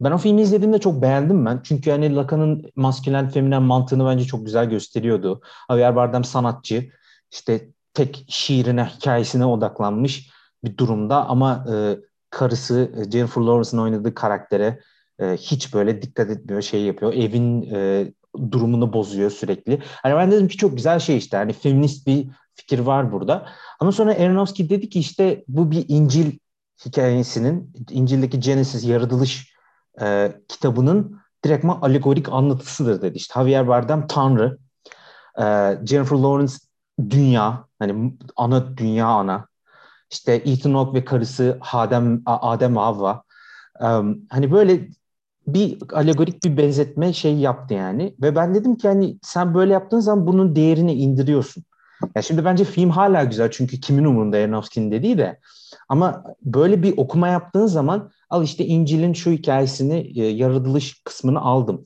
[0.00, 1.60] ben o filmi izlediğimde çok beğendim ben.
[1.64, 5.40] Çünkü hani Lacan'ın maskülen feminen mantığını bence çok güzel gösteriyordu.
[5.70, 6.90] Javier Bardem sanatçı.
[7.32, 10.30] işte tek şiirine, hikayesine odaklanmış
[10.64, 11.96] bir durumda ama e,
[12.30, 14.80] karısı e, Jennifer Lawrence'ın oynadığı karaktere
[15.20, 17.12] e, hiç böyle dikkat etmiyor, şey yapıyor.
[17.12, 18.12] Evin e,
[18.52, 19.82] durumunu bozuyor sürekli.
[20.02, 21.36] Hani ben dedim ki çok güzel şey işte.
[21.36, 23.46] Hani feminist bir fikir var burada.
[23.80, 26.38] Ama sonra Aronofsky dedi ki işte bu bir İncil
[26.86, 29.57] hikayesinin, İncil'deki Genesis, yaratılış
[30.00, 33.16] e, kitabının direktman alegorik anlatısıdır dedi.
[33.16, 34.58] İşte Javier Bardem Tanrı,
[35.38, 35.44] e,
[35.86, 36.54] Jennifer Lawrence
[37.10, 39.46] dünya, hani ana dünya ana.
[40.10, 43.22] İşte Ethan Hawke ve karısı Adem Adem Havva.
[43.80, 43.86] E,
[44.30, 44.88] hani böyle
[45.46, 48.14] bir alegorik bir benzetme şey yaptı yani.
[48.22, 51.64] Ve ben dedim ki hani sen böyle yaptığın zaman bunun değerini indiriyorsun.
[52.14, 55.40] Ya şimdi bence film hala güzel çünkü kimin umurunda Aronofsky'nin dediği de.
[55.88, 61.84] Ama böyle bir okuma yaptığın zaman al işte İncil'in şu hikayesini e, yaratılış kısmını aldım.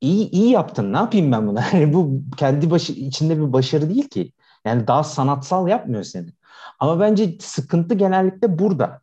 [0.00, 0.92] İyi, iyi yaptın.
[0.92, 1.58] Ne yapayım ben bunu?
[1.72, 4.32] Yani bu kendi başı içinde bir başarı değil ki.
[4.64, 6.28] Yani daha sanatsal yapmıyor seni.
[6.80, 9.00] Ama bence sıkıntı genellikle burada.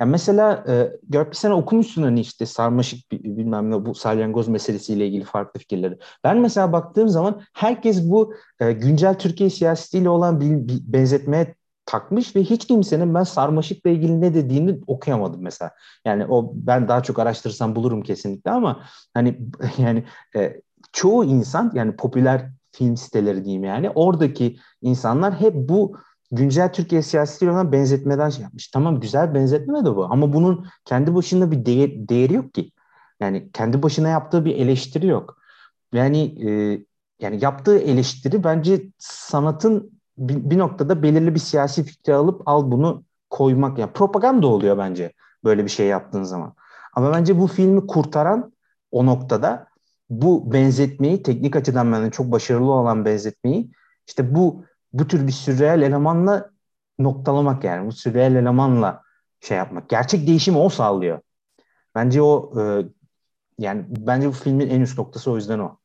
[0.00, 5.06] Yani mesela e, Görp bir sene okumuşsun hani işte sarmaşık bilmem ne bu salyangoz meselesiyle
[5.06, 5.98] ilgili farklı fikirleri.
[6.24, 11.54] Ben mesela baktığım zaman herkes bu e, güncel Türkiye siyasetiyle olan bir, bir benzetmeye
[11.86, 15.70] takmış ve hiç kimsenin ben sarmaşıkla ilgili ne dediğini okuyamadım mesela.
[16.04, 18.82] Yani o ben daha çok araştırırsam bulurum kesinlikle ama
[19.14, 19.40] hani
[19.78, 20.04] yani
[20.36, 20.60] e,
[20.92, 25.96] çoğu insan yani popüler film siteleri diyeyim yani oradaki insanlar hep bu
[26.32, 28.68] güncel Türkiye siyasetiyle olan benzetmeden şey yapmış.
[28.68, 32.72] Tamam güzel benzetme de bu ama bunun kendi başında bir değer, değeri yok ki.
[33.20, 35.38] Yani kendi başına yaptığı bir eleştiri yok.
[35.92, 36.80] Yani e,
[37.20, 43.04] yani yaptığı eleştiri bence sanatın bir, bir noktada belirli bir siyasi fikri alıp al bunu
[43.30, 45.12] koymak yani propaganda oluyor bence
[45.44, 46.54] böyle bir şey yaptığın zaman.
[46.94, 48.52] Ama bence bu filmi kurtaran
[48.90, 49.66] o noktada
[50.10, 53.70] bu benzetmeyi teknik açıdan bence çok başarılı olan benzetmeyi
[54.06, 56.50] işte bu bu tür bir sürreel elemanla
[56.98, 59.02] noktalamak yani bu sürreel elemanla
[59.40, 59.88] şey yapmak.
[59.88, 61.20] Gerçek değişimi o sağlıyor.
[61.94, 62.84] Bence o e,
[63.58, 65.78] yani bence bu filmin en üst noktası o yüzden o.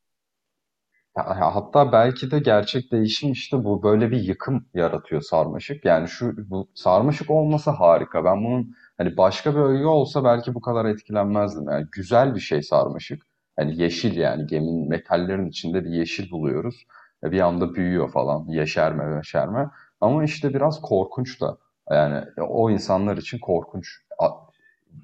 [1.15, 5.85] Hatta belki de gerçek değişim işte bu böyle bir yıkım yaratıyor sarmaşık.
[5.85, 8.25] Yani şu bu sarmaşık olmasa harika.
[8.25, 11.69] Ben bunun hani başka bir öğe olsa belki bu kadar etkilenmezdim.
[11.69, 13.23] Yani güzel bir şey sarmaşık.
[13.55, 16.85] Hani yeşil yani geminin metallerin içinde bir yeşil buluyoruz.
[17.23, 18.45] Bir anda büyüyor falan.
[18.47, 19.69] Yeşerme yeşerme.
[20.01, 21.57] Ama işte biraz korkunç da.
[21.89, 23.87] Yani o insanlar için korkunç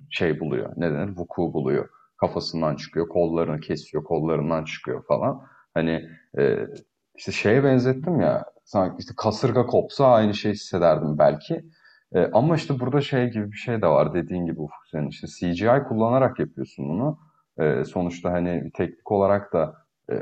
[0.09, 0.73] şey buluyor.
[0.77, 1.17] Ne denir?
[1.17, 1.89] Vuku buluyor.
[2.17, 5.41] Kafasından çıkıyor, kollarını kesiyor, kollarından çıkıyor falan.
[5.77, 6.67] Hani e,
[7.15, 11.65] işte şeye benzettim ya, sanki işte kasırga kopsa aynı şey hissederdim belki.
[12.15, 15.07] E, ama işte burada şey gibi bir şey de var dediğin gibi Ufuk senin.
[15.09, 17.19] işte CGI kullanarak yapıyorsun bunu.
[17.59, 19.75] E, sonuçta hani teknik olarak da
[20.11, 20.13] e,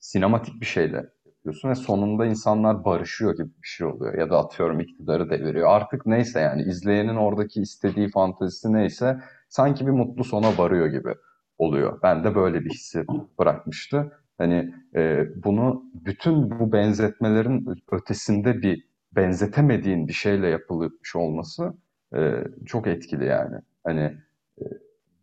[0.00, 4.18] sinematik bir şeyle yapıyorsun ve sonunda insanlar barışıyor gibi bir şey oluyor.
[4.18, 5.68] Ya da atıyorum iktidarı deviriyor.
[5.70, 11.14] Artık neyse yani izleyenin oradaki istediği fantezisi neyse sanki bir mutlu sona varıyor gibi
[11.58, 12.00] oluyor.
[12.02, 13.04] Ben de böyle bir hissi
[13.38, 14.12] bırakmıştı.
[14.42, 21.74] Hani e, bunu bütün bu benzetmelerin ötesinde bir benzetemediğin bir şeyle yapılmış olması
[22.14, 23.56] e, çok etkili yani.
[23.84, 24.16] Hani
[24.58, 24.64] e,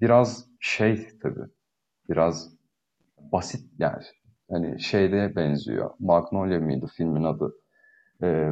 [0.02, 1.50] biraz şey tabii,
[2.10, 2.54] biraz
[3.32, 4.04] basit yani
[4.52, 5.90] hani şeyde benziyor.
[6.00, 7.54] Magnolia mıydı filmin adı?
[8.24, 8.50] E,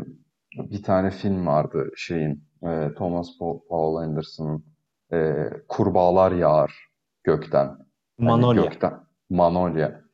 [0.58, 3.28] bir tane film vardı şeyin e, Thomas
[3.70, 4.66] Paul Anderson'ın
[5.14, 6.90] e, Kurbağalar Yağar
[7.24, 7.78] Gökten.
[8.18, 8.62] Manolya.
[8.62, 8.94] Hani gökten.
[9.30, 10.07] Manolya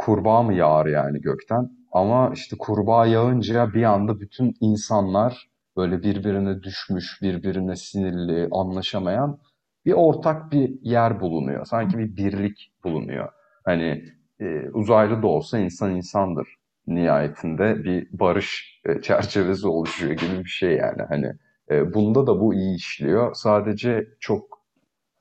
[0.00, 1.70] kurbağa mı yağar yani gökten?
[1.92, 9.38] Ama işte kurbağa yağınca bir anda bütün insanlar böyle birbirine düşmüş, birbirine sinirli, anlaşamayan
[9.86, 11.64] bir ortak bir yer bulunuyor.
[11.64, 13.28] Sanki bir birlik bulunuyor.
[13.64, 14.04] Hani
[14.40, 16.48] e, uzaylı da olsa insan insandır.
[16.86, 21.02] Nihayetinde bir barış e, çerçevesi oluşuyor gibi bir şey yani.
[21.08, 21.32] Hani
[21.70, 23.34] e, bunda da bu iyi işliyor.
[23.34, 24.60] Sadece çok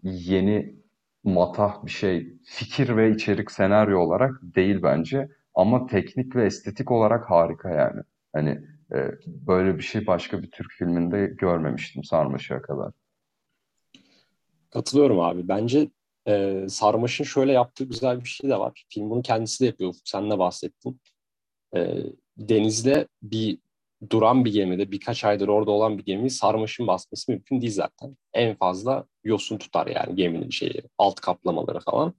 [0.04, 0.79] yeni
[1.24, 5.30] matah bir şey fikir ve içerik senaryo olarak değil bence.
[5.56, 8.02] Ama teknik ve estetik olarak harika yani.
[8.34, 8.50] Hani
[8.94, 12.92] e, böyle bir şey başka bir Türk filminde görmemiştim Sarmaşık'a kadar.
[14.72, 15.48] Katılıyorum abi.
[15.48, 15.88] Bence
[16.28, 18.86] e, Sarmaş'ın şöyle yaptığı güzel bir şey de var.
[18.90, 19.94] Film bunu kendisi de yapıyor.
[20.06, 21.02] Sen de bahsettin.
[21.76, 21.98] E,
[22.38, 23.60] denizde bir
[24.10, 28.18] duran bir gemide birkaç aydır orada olan bir gemiyi sarmaşın basması mümkün değil zaten.
[28.34, 32.14] En fazla yosun tutar yani geminin şeyi alt kaplamaları falan.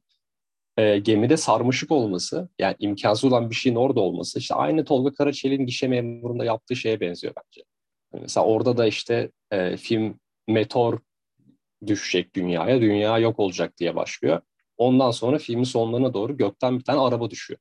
[0.77, 5.67] E, gemide sarmaşık olması yani imkansız olan bir şeyin orada olması işte aynı Tolga Karaçelik'in
[5.67, 7.65] gişe memurunda yaptığı şeye benziyor bence.
[8.13, 10.99] Yani mesela orada da işte e, film meteor
[11.87, 14.41] düşecek dünyaya, dünya yok olacak diye başlıyor.
[14.77, 17.61] Ondan sonra filmin sonlarına doğru gökten bir tane araba düşüyor.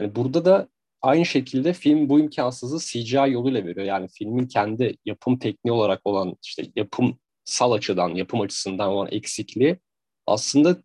[0.00, 0.68] Yani burada da
[1.02, 3.86] aynı şekilde film bu imkansızı CGI yoluyla veriyor.
[3.86, 9.78] Yani filmin kendi yapım tekniği olarak olan işte yapımsal açıdan, yapım açısından olan eksikliği
[10.26, 10.82] aslında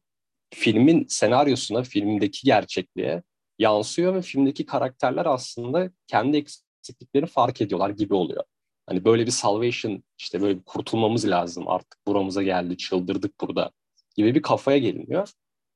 [0.54, 3.24] filmin senaryosuna, filmdeki gerçekliğe
[3.60, 8.44] yansıyor ve filmdeki karakterler aslında kendi eksikliklerini fark ediyorlar gibi oluyor.
[8.88, 13.72] Hani böyle bir salvation, işte böyle bir kurtulmamız lazım artık buramıza geldi, çıldırdık burada
[14.16, 15.30] gibi bir kafaya geliniyor.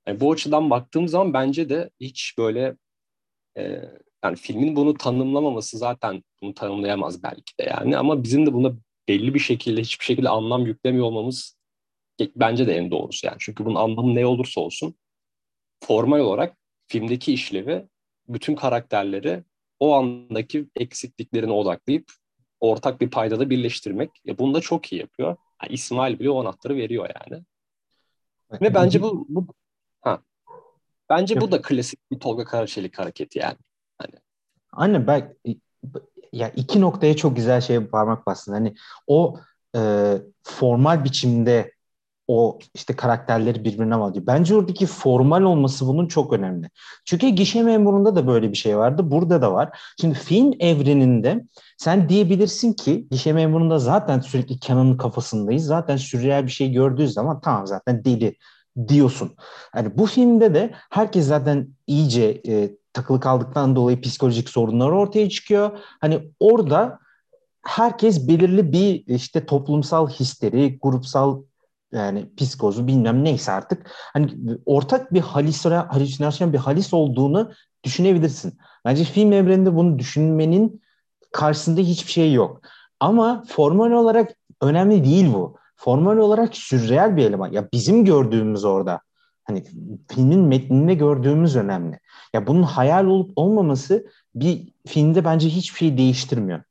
[0.08, 2.76] Yani bu açıdan baktığım zaman bence de hiç böyle
[3.58, 3.82] e,
[4.24, 8.74] yani filmin bunu tanımlamaması zaten bunu tanımlayamaz belki de yani ama bizim de buna
[9.08, 11.60] belli bir şekilde hiçbir şekilde anlam yüklemiyor olmamız
[12.36, 13.38] bence de en doğrusu yani.
[13.40, 14.96] Çünkü bunun anlamı ne olursa olsun
[15.84, 17.86] formal olarak filmdeki işlevi
[18.28, 19.44] bütün karakterleri
[19.80, 22.12] o andaki eksikliklerine odaklayıp
[22.60, 24.10] ortak bir paydada birleştirmek.
[24.26, 25.38] Ya bunu da çok iyi yapıyor.
[25.64, 27.44] Yani İsmail bile o anahtarı veriyor yani.
[28.62, 29.48] Ve bence bu, bu
[30.02, 30.22] ha.
[31.10, 33.58] Bence bu da klasik bir Tolga Karaçelik hareketi yani.
[34.72, 35.36] Anne ben
[36.34, 38.54] ya iki noktaya çok güzel şey parmak bastın.
[38.54, 38.76] Hani
[39.08, 39.36] o
[39.76, 41.72] e, formal biçimde
[42.28, 44.28] o işte karakterleri birbirine bağlıyor.
[44.28, 46.70] Bence oradaki formal olması bunun çok önemli.
[47.06, 49.12] Çünkü gişe memurunda da böyle bir şey vardı.
[49.12, 49.80] Burada da var.
[50.02, 51.46] Şimdi film evreninde
[51.78, 55.66] sen diyebilirsin ki gişe memurunda zaten sürekli Kenan'ın kafasındayız.
[55.66, 58.36] Zaten sürreal bir şey gördüğü zaman tamam zaten deli
[58.88, 59.36] diyorsun.
[59.76, 65.80] Yani bu filmde de herkes zaten iyice e, takılı kaldıktan dolayı psikolojik sorunlar ortaya çıkıyor.
[66.02, 67.00] Hani orada
[67.62, 71.42] herkes belirli bir işte toplumsal histeri, grupsal
[71.92, 74.32] yani psikozu bilmem neyse artık hani
[74.66, 77.52] ortak bir halüsinasyon bir halis olduğunu
[77.84, 78.58] düşünebilirsin.
[78.86, 80.82] Bence film evreninde bunu düşünmenin
[81.32, 82.62] karşısında hiçbir şey yok.
[83.00, 85.56] Ama formal olarak önemli değil bu.
[85.76, 87.52] Formal olarak sürreel bir eleman.
[87.52, 89.02] Ya bizim gördüğümüz orada
[89.50, 89.64] hani
[90.12, 92.00] filmin metninde gördüğümüz önemli.
[92.34, 96.62] Ya bunun hayal olup olmaması bir filmde bence hiçbir şey değiştirmiyor.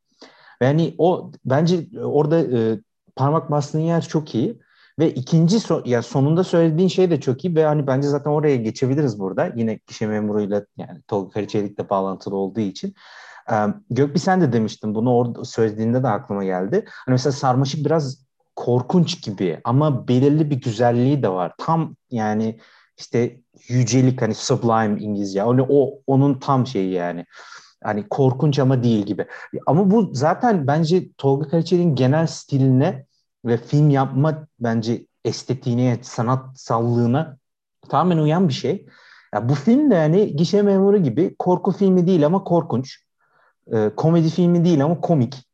[0.62, 2.80] Yani o bence orada e,
[3.16, 4.58] parmak bastığın yer çok iyi.
[4.98, 8.56] Ve ikinci so ya sonunda söylediğin şey de çok iyi ve hani bence zaten oraya
[8.56, 9.52] geçebiliriz burada.
[9.56, 12.94] Yine kişi memuruyla yani Tolga Karaçelik'le bağlantılı olduğu için.
[13.90, 16.84] Gökbi sen de demiştin bunu orada söylediğinde de aklıma geldi.
[16.86, 18.27] Hani mesela Sarmaşık biraz
[18.58, 21.52] korkunç gibi ama belirli bir güzelliği de var.
[21.58, 22.58] Tam yani
[22.96, 25.40] işte yücelik hani sublime İngilizce.
[25.40, 27.24] Hani o onun tam şeyi yani.
[27.84, 29.26] Hani korkunç ama değil gibi.
[29.66, 33.06] Ama bu zaten bence Tolga Karaçelik'in genel stiline
[33.44, 37.36] ve film yapma bence estetiğine, sanatsallığına
[37.88, 38.86] tamamen uyan bir şey.
[39.34, 42.98] Ya bu film de yani gişe memuru gibi korku filmi değil ama korkunç.
[43.72, 45.48] E, komedi filmi değil ama komik.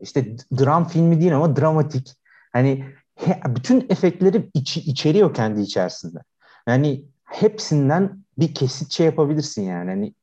[0.00, 2.17] İşte dram filmi değil ama dramatik.
[2.52, 2.84] Hani
[3.14, 6.18] he, bütün efektleri iç, içeriyor kendi içerisinde.
[6.68, 9.90] Yani hepsinden bir kesit şey yapabilirsin yani.
[9.90, 10.14] Hani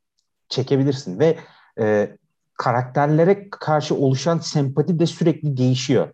[0.49, 1.37] çekebilirsin ve
[1.79, 2.17] e,
[2.53, 6.09] karakterlere karşı oluşan sempati de sürekli değişiyor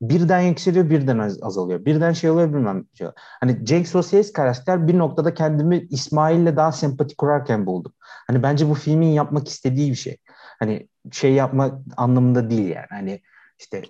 [0.00, 1.84] birden yükseliyor birden az, azalıyor.
[1.84, 3.06] Birden şey oluyor bilmem şey.
[3.16, 7.92] Hani Jake Sosyes karakter bir noktada kendimi İsmail'le daha sempati kurarken buldum.
[8.26, 10.16] Hani bence bu filmin yapmak istediği bir şey.
[10.58, 12.86] Hani şey yapma anlamında değil yani.
[12.90, 13.20] Hani
[13.58, 13.82] işte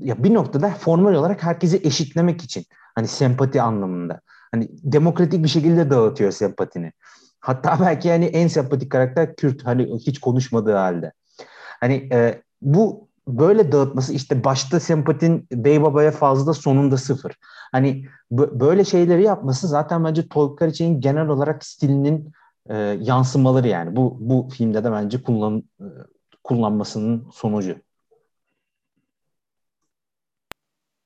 [0.00, 4.20] ya bir noktada formal olarak herkesi eşitlemek için hani sempati anlamında.
[4.52, 6.92] Hani demokratik bir şekilde dağıtıyor sempatini.
[7.40, 11.12] Hatta belki yani en sempatik karakter Kürt hani hiç konuşmadığı halde.
[11.80, 17.32] Hani e, bu böyle dağıtması işte başta sempatin bey babaya fazla sonunda sıfır.
[17.72, 22.32] Hani böyle şeyleri yapması zaten bence Tolga Karaçay'ın genel olarak stilinin
[22.66, 23.96] e, yansımaları yani.
[23.96, 25.86] Bu bu filmde de bence kullan e,
[26.44, 27.76] kullanmasının sonucu.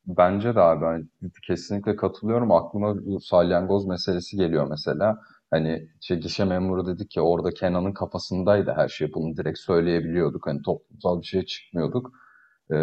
[0.06, 1.08] Bence de abi ben
[1.46, 2.52] kesinlikle katılıyorum.
[2.52, 5.20] Aklıma bu salyangoz meselesi geliyor mesela.
[5.50, 9.14] Hani şey, gişe memuru dedik ya orada Kenan'ın kafasındaydı her şey.
[9.14, 10.46] Bunu direkt söyleyebiliyorduk.
[10.46, 12.12] Hani toplumsal bir şeye çıkmıyorduk.
[12.72, 12.76] Ee,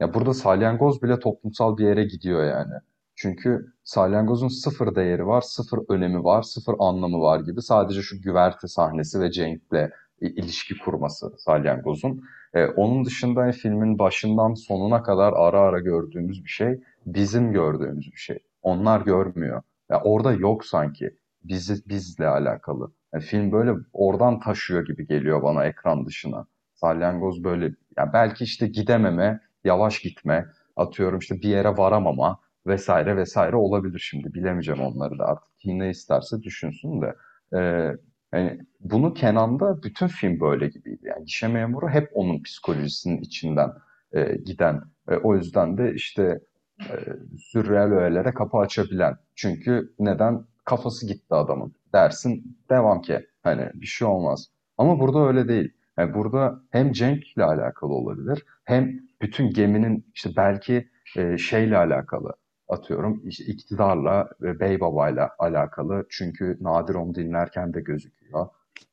[0.00, 2.74] ya burada salyangoz bile toplumsal bir yere gidiyor yani.
[3.14, 7.62] Çünkü salyangozun sıfır değeri var, sıfır önemi var, sıfır anlamı var gibi.
[7.62, 12.24] Sadece şu güverte sahnesi ve Cenk'le ilişki kurması salyangozun.
[12.54, 18.18] Ee, onun dışında filmin başından sonuna kadar ara ara gördüğümüz bir şey bizim gördüğümüz bir
[18.18, 18.38] şey.
[18.62, 19.62] Onlar görmüyor.
[19.90, 22.92] Ya orada yok sanki bizi, bizle alakalı.
[23.14, 26.46] Yani film böyle oradan taşıyor gibi geliyor bana ekran dışına.
[26.74, 33.56] Salyangoz böyle yani belki işte gidememe, yavaş gitme, atıyorum işte bir yere varamama vesaire vesaire
[33.56, 34.34] olabilir şimdi.
[34.34, 37.14] Bilemeyeceğim onları da artık kim ne isterse düşünsün de.
[37.56, 37.96] Ee,
[38.32, 41.00] yani bunu Kenan'da bütün film böyle gibiydi.
[41.02, 43.70] Yani gişe memuru hep onun psikolojisinin içinden
[44.12, 44.80] e, giden.
[45.08, 46.40] E, o yüzden de işte
[46.80, 46.94] e,
[47.38, 49.16] sürreal öğelere kapı açabilen.
[49.34, 50.44] Çünkü neden?
[50.64, 51.74] Kafası gitti adamın.
[51.94, 53.26] Dersin devam ki.
[53.42, 54.50] Hani bir şey olmaz.
[54.78, 55.72] Ama burada öyle değil.
[55.98, 62.32] Yani burada hem Cenk ile alakalı olabilir hem bütün geminin işte belki e, şeyle alakalı
[62.70, 68.46] atıyorum işte iktidarla ve bey babayla alakalı çünkü Nadir onu dinlerken de gözüküyor.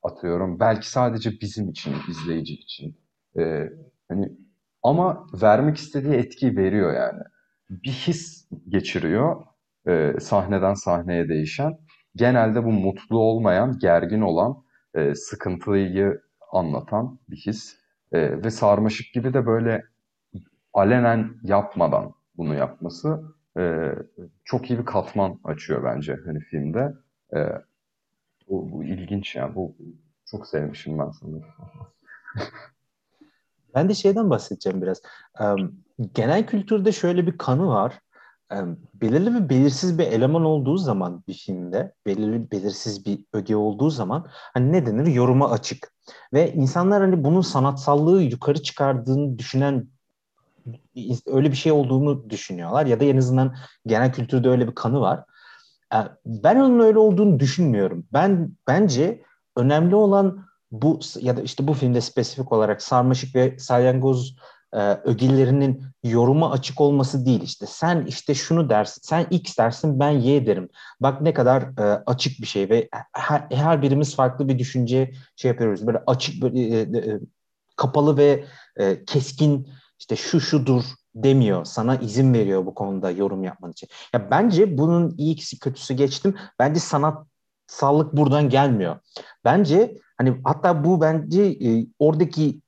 [0.03, 2.97] Atıyorum belki sadece bizim için, izleyici için.
[3.37, 3.69] E,
[4.09, 4.31] hani
[4.83, 7.23] ama vermek istediği etkiyi veriyor yani.
[7.69, 9.45] Bir his geçiriyor
[9.87, 11.77] e, sahneden sahneye değişen.
[12.15, 14.63] Genelde bu mutlu olmayan, gergin olan,
[14.95, 17.77] e, sıkıntıyı anlatan bir his.
[18.11, 19.83] E, ve sarmaşık gibi de böyle
[20.73, 23.95] alenen yapmadan bunu yapması e,
[24.45, 26.93] çok iyi bir katman açıyor bence hani filmde.
[27.35, 27.39] E,
[28.49, 29.55] bu, bu ilginç yani.
[29.55, 29.75] Bu
[30.25, 31.45] çok sevmişim ben sanırım.
[33.75, 35.01] ben de şeyden bahsedeceğim biraz.
[35.39, 35.75] Um,
[36.13, 37.99] genel kültürde şöyle bir kanı var
[38.93, 44.27] belirli ve belirsiz bir eleman olduğu zaman bir filmde, belirli belirsiz bir öge olduğu zaman
[44.53, 45.07] hani ne denir?
[45.07, 45.91] Yoruma açık.
[46.33, 49.87] Ve insanlar hani bunun sanatsallığı yukarı çıkardığını düşünen
[51.25, 53.55] öyle bir şey olduğunu düşünüyorlar ya da en azından
[53.85, 55.23] genel kültürde öyle bir kanı var.
[56.25, 58.05] Ben onun öyle olduğunu düşünmüyorum.
[58.13, 59.23] Ben bence
[59.57, 64.35] önemli olan bu ya da işte bu filmde spesifik olarak sarmaşık ve salyangoz
[64.73, 67.65] e, ögelerinin yoruma açık olması değil işte.
[67.65, 70.69] Sen işte şunu dersin, sen X dersin, ben Y derim.
[70.99, 75.51] Bak ne kadar e, açık bir şey ve her, her birimiz farklı bir düşünce şey
[75.51, 75.87] yapıyoruz.
[75.87, 77.19] Böyle açık, böyle, e, e,
[77.75, 78.45] kapalı ve
[78.77, 79.67] e, keskin
[79.99, 80.83] işte şu şudur
[81.15, 81.65] demiyor.
[81.65, 83.89] Sana izin veriyor bu konuda yorum yapman için.
[84.13, 86.35] Ya bence bunun iyisi kötüsü geçtim.
[86.59, 87.27] Bence sanat
[87.67, 88.99] sağlık buradan gelmiyor.
[89.45, 92.61] Bence hani hatta bu bence e, oradaki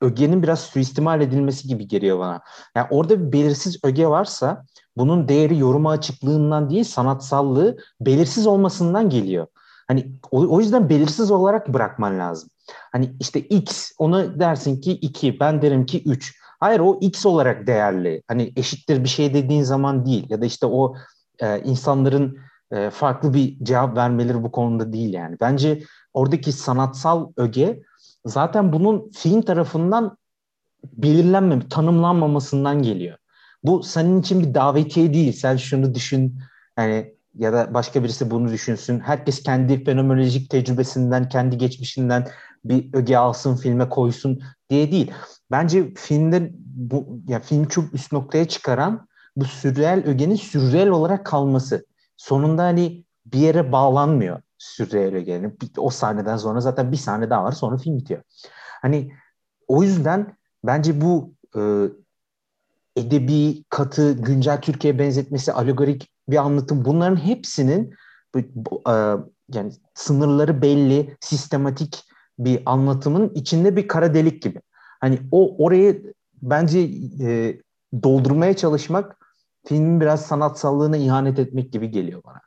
[0.00, 2.40] ögenin biraz suistimal edilmesi gibi geliyor bana.
[2.76, 4.64] Yani orada bir belirsiz öge varsa
[4.96, 9.46] bunun değeri yoruma açıklığından değil sanatsallığı belirsiz olmasından geliyor.
[9.88, 12.50] Hani o, o yüzden belirsiz olarak bırakman lazım.
[12.92, 16.40] Hani işte X onu dersin ki 2 ben derim ki 3.
[16.60, 18.22] Hayır o X olarak değerli.
[18.28, 20.94] Hani eşittir bir şey dediğin zaman değil ya da işte o
[21.38, 22.38] e, insanların
[22.72, 25.36] e, farklı bir cevap vermeleri bu konuda değil yani.
[25.40, 25.82] Bence
[26.12, 27.82] oradaki sanatsal öge
[28.24, 30.16] zaten bunun film tarafından
[30.92, 33.18] belirlenmem, tanımlanmamasından geliyor.
[33.62, 35.32] Bu senin için bir davetiye değil.
[35.32, 36.38] Sen şunu düşün
[36.78, 39.00] yani ya da başka birisi bunu düşünsün.
[39.00, 42.28] Herkes kendi fenomenolojik tecrübesinden, kendi geçmişinden
[42.64, 44.40] bir öge alsın, filme koysun
[44.70, 45.10] diye değil.
[45.50, 51.86] Bence filmde bu ya film çok üst noktaya çıkaran bu sürreel ögenin sürreel olarak kalması.
[52.16, 55.58] Sonunda hani bir yere bağlanmıyor sürreel ögenin.
[55.78, 58.22] O sahneden sonra zaten bir sahne daha var sonra film bitiyor.
[58.82, 59.12] Hani
[59.68, 61.60] o yüzden bence bu e,
[62.96, 67.94] edebi, katı, güncel Türkiye benzetmesi, alegorik bir anlatım bunların hepsinin
[68.36, 68.42] e,
[69.52, 72.04] yani sınırları belli, sistematik
[72.38, 74.60] bir anlatımın içinde bir kara delik gibi.
[75.00, 76.90] Hani o orayı bence
[77.20, 77.60] e,
[78.02, 79.16] doldurmaya çalışmak
[79.66, 82.40] filmin biraz sanatsallığına ihanet etmek gibi geliyor bana.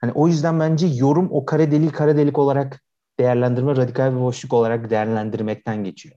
[0.00, 2.80] Hani o yüzden bence yorum o kara delik kara delik olarak
[3.20, 6.16] değerlendirme, radikal bir boşluk olarak değerlendirmekten geçiyor.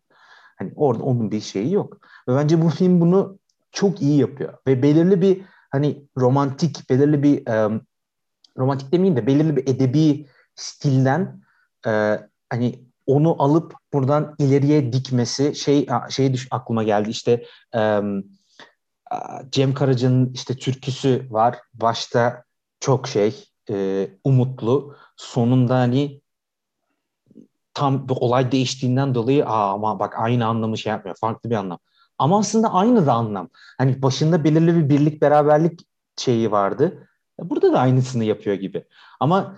[0.60, 1.98] Hani orada onun bir şeyi yok.
[2.28, 3.40] Ve bence bu film bunu
[3.72, 4.54] çok iyi yapıyor.
[4.68, 7.82] Ve belirli bir hani romantik, belirli bir um,
[8.58, 11.42] romantik demeyeyim de belirli bir edebi stilden
[11.88, 12.20] e,
[12.50, 17.46] hani onu alıp buradan ileriye dikmesi şey şey düş aklıma geldi işte
[17.76, 18.24] um,
[19.50, 21.60] Cem Karaca'nın işte türküsü var.
[21.74, 22.44] Başta
[22.80, 24.96] çok şey e, umutlu.
[25.18, 26.22] Sonunda hani
[27.74, 31.16] tam bir olay değiştiğinden dolayı Aa, ama bak aynı anlamı şey yapmıyor.
[31.20, 31.80] Farklı bir anlam.
[32.18, 33.50] Ama aslında aynı da anlam.
[33.78, 35.82] Hani başında belirli bir birlik beraberlik
[36.18, 37.08] şeyi vardı.
[37.40, 38.86] Burada da aynısını yapıyor gibi.
[39.20, 39.58] Ama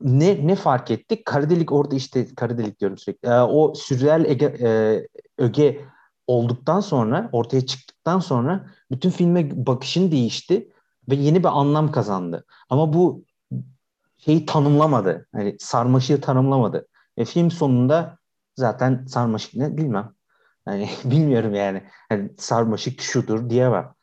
[0.00, 1.26] ne ne fark ettik?
[1.26, 3.28] Karadelik orada işte karadelik diyorum sürekli.
[3.28, 5.02] Ee, o sürreal ege, e,
[5.38, 5.80] öge
[6.26, 10.72] olduktan sonra ortaya çıktıktan sonra bütün filme bakışın değişti
[11.08, 12.44] ve yeni bir anlam kazandı.
[12.70, 13.24] Ama bu
[14.18, 15.28] şeyi tanımlamadı.
[15.34, 16.88] Yani sarmaşığı tanımlamadı.
[17.16, 18.18] E, film sonunda
[18.56, 20.12] zaten sarmaşık ne bilmem.
[20.68, 21.82] Yani bilmiyorum yani.
[22.10, 23.94] yani sarmaşık şudur diyemem.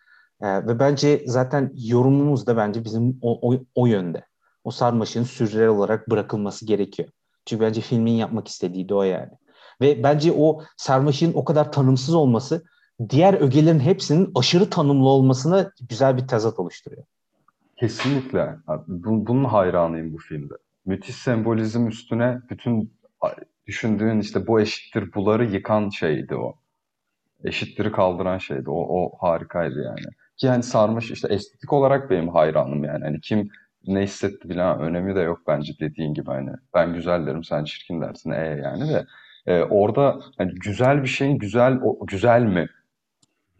[0.42, 4.26] E, ve bence zaten yorumumuz da bence bizim o, o, o yönde.
[4.66, 7.09] O sarmaşığın sürreal olarak bırakılması gerekiyor.
[7.45, 9.32] Çünkü bence filmin yapmak istediği de o yani.
[9.82, 12.63] Ve bence o sarmaşığın o kadar tanımsız olması
[13.09, 17.03] diğer ögelerin hepsinin aşırı tanımlı olmasına güzel bir tezat oluşturuyor.
[17.80, 18.55] Kesinlikle.
[18.88, 20.53] Bunun hayranıyım bu filmde.
[20.86, 22.93] Müthiş sembolizm üstüne bütün
[23.68, 26.55] düşündüğün işte bu eşittir buları yıkan şeydi o.
[27.43, 28.70] Eşittir'i kaldıran şeydi.
[28.70, 30.05] O, o harikaydı yani.
[30.38, 33.03] Ki hani sarmış işte estetik olarak benim hayranım yani.
[33.03, 33.49] Hani kim
[33.88, 36.52] ne hissetti bilen önemi de yok bence dediğin gibi hani.
[36.74, 39.06] Ben güzel derim sen çirkin dersin e yani de.
[39.48, 42.68] E, orada hani güzel bir şeyin güzel o, güzel mi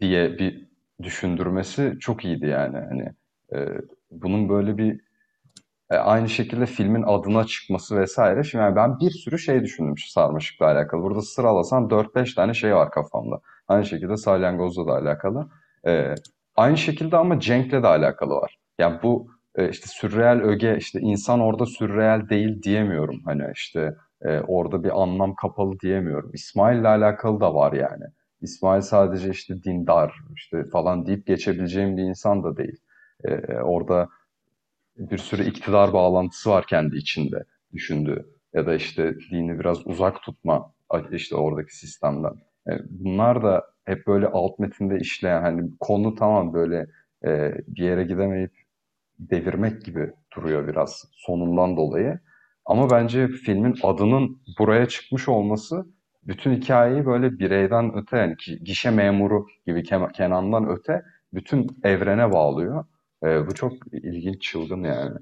[0.00, 0.68] diye bir
[1.02, 2.76] düşündürmesi çok iyiydi yani.
[2.78, 3.12] Hani
[3.54, 5.00] e, bunun böyle bir
[5.90, 8.44] e, aynı şekilde filmin adına çıkması vesaire.
[8.44, 11.02] Şimdi yani ben bir sürü şey düşündüm sarmaşıkla alakalı.
[11.02, 13.40] Burada sıralasam 4-5 tane şey var kafamda.
[13.68, 15.48] Aynı şekilde salyangozla da alakalı.
[15.86, 16.14] E,
[16.56, 18.58] aynı şekilde ama Cenk'le de alakalı var.
[18.78, 23.20] Yani bu e, işte sürreel öge, işte insan orada sürreel değil diyemiyorum.
[23.24, 26.30] Hani işte e, orada bir anlam kapalı diyemiyorum.
[26.34, 28.04] İsmail'le alakalı da var yani.
[28.40, 32.76] İsmail sadece işte dindar işte falan deyip geçebileceğim bir insan da değil.
[33.24, 34.08] E, orada
[34.98, 38.26] bir sürü iktidar bağlantısı var kendi içinde düşündüğü.
[38.54, 40.72] Ya da işte dini biraz uzak tutma
[41.10, 42.32] işte oradaki sistemden.
[42.68, 46.86] E, bunlar da hep böyle alt metinde işleyen hani konu tamam böyle
[47.24, 48.65] e, bir yere gidemeyip
[49.18, 52.20] devirmek gibi duruyor biraz sonundan dolayı.
[52.64, 55.86] Ama bence filmin adının buraya çıkmış olması
[56.26, 61.02] bütün hikayeyi böyle bireyden öte yani gişe memuru gibi Kenan'dan öte
[61.32, 62.84] bütün evrene bağlıyor.
[63.24, 65.18] E, bu çok ilginç, çılgın yani.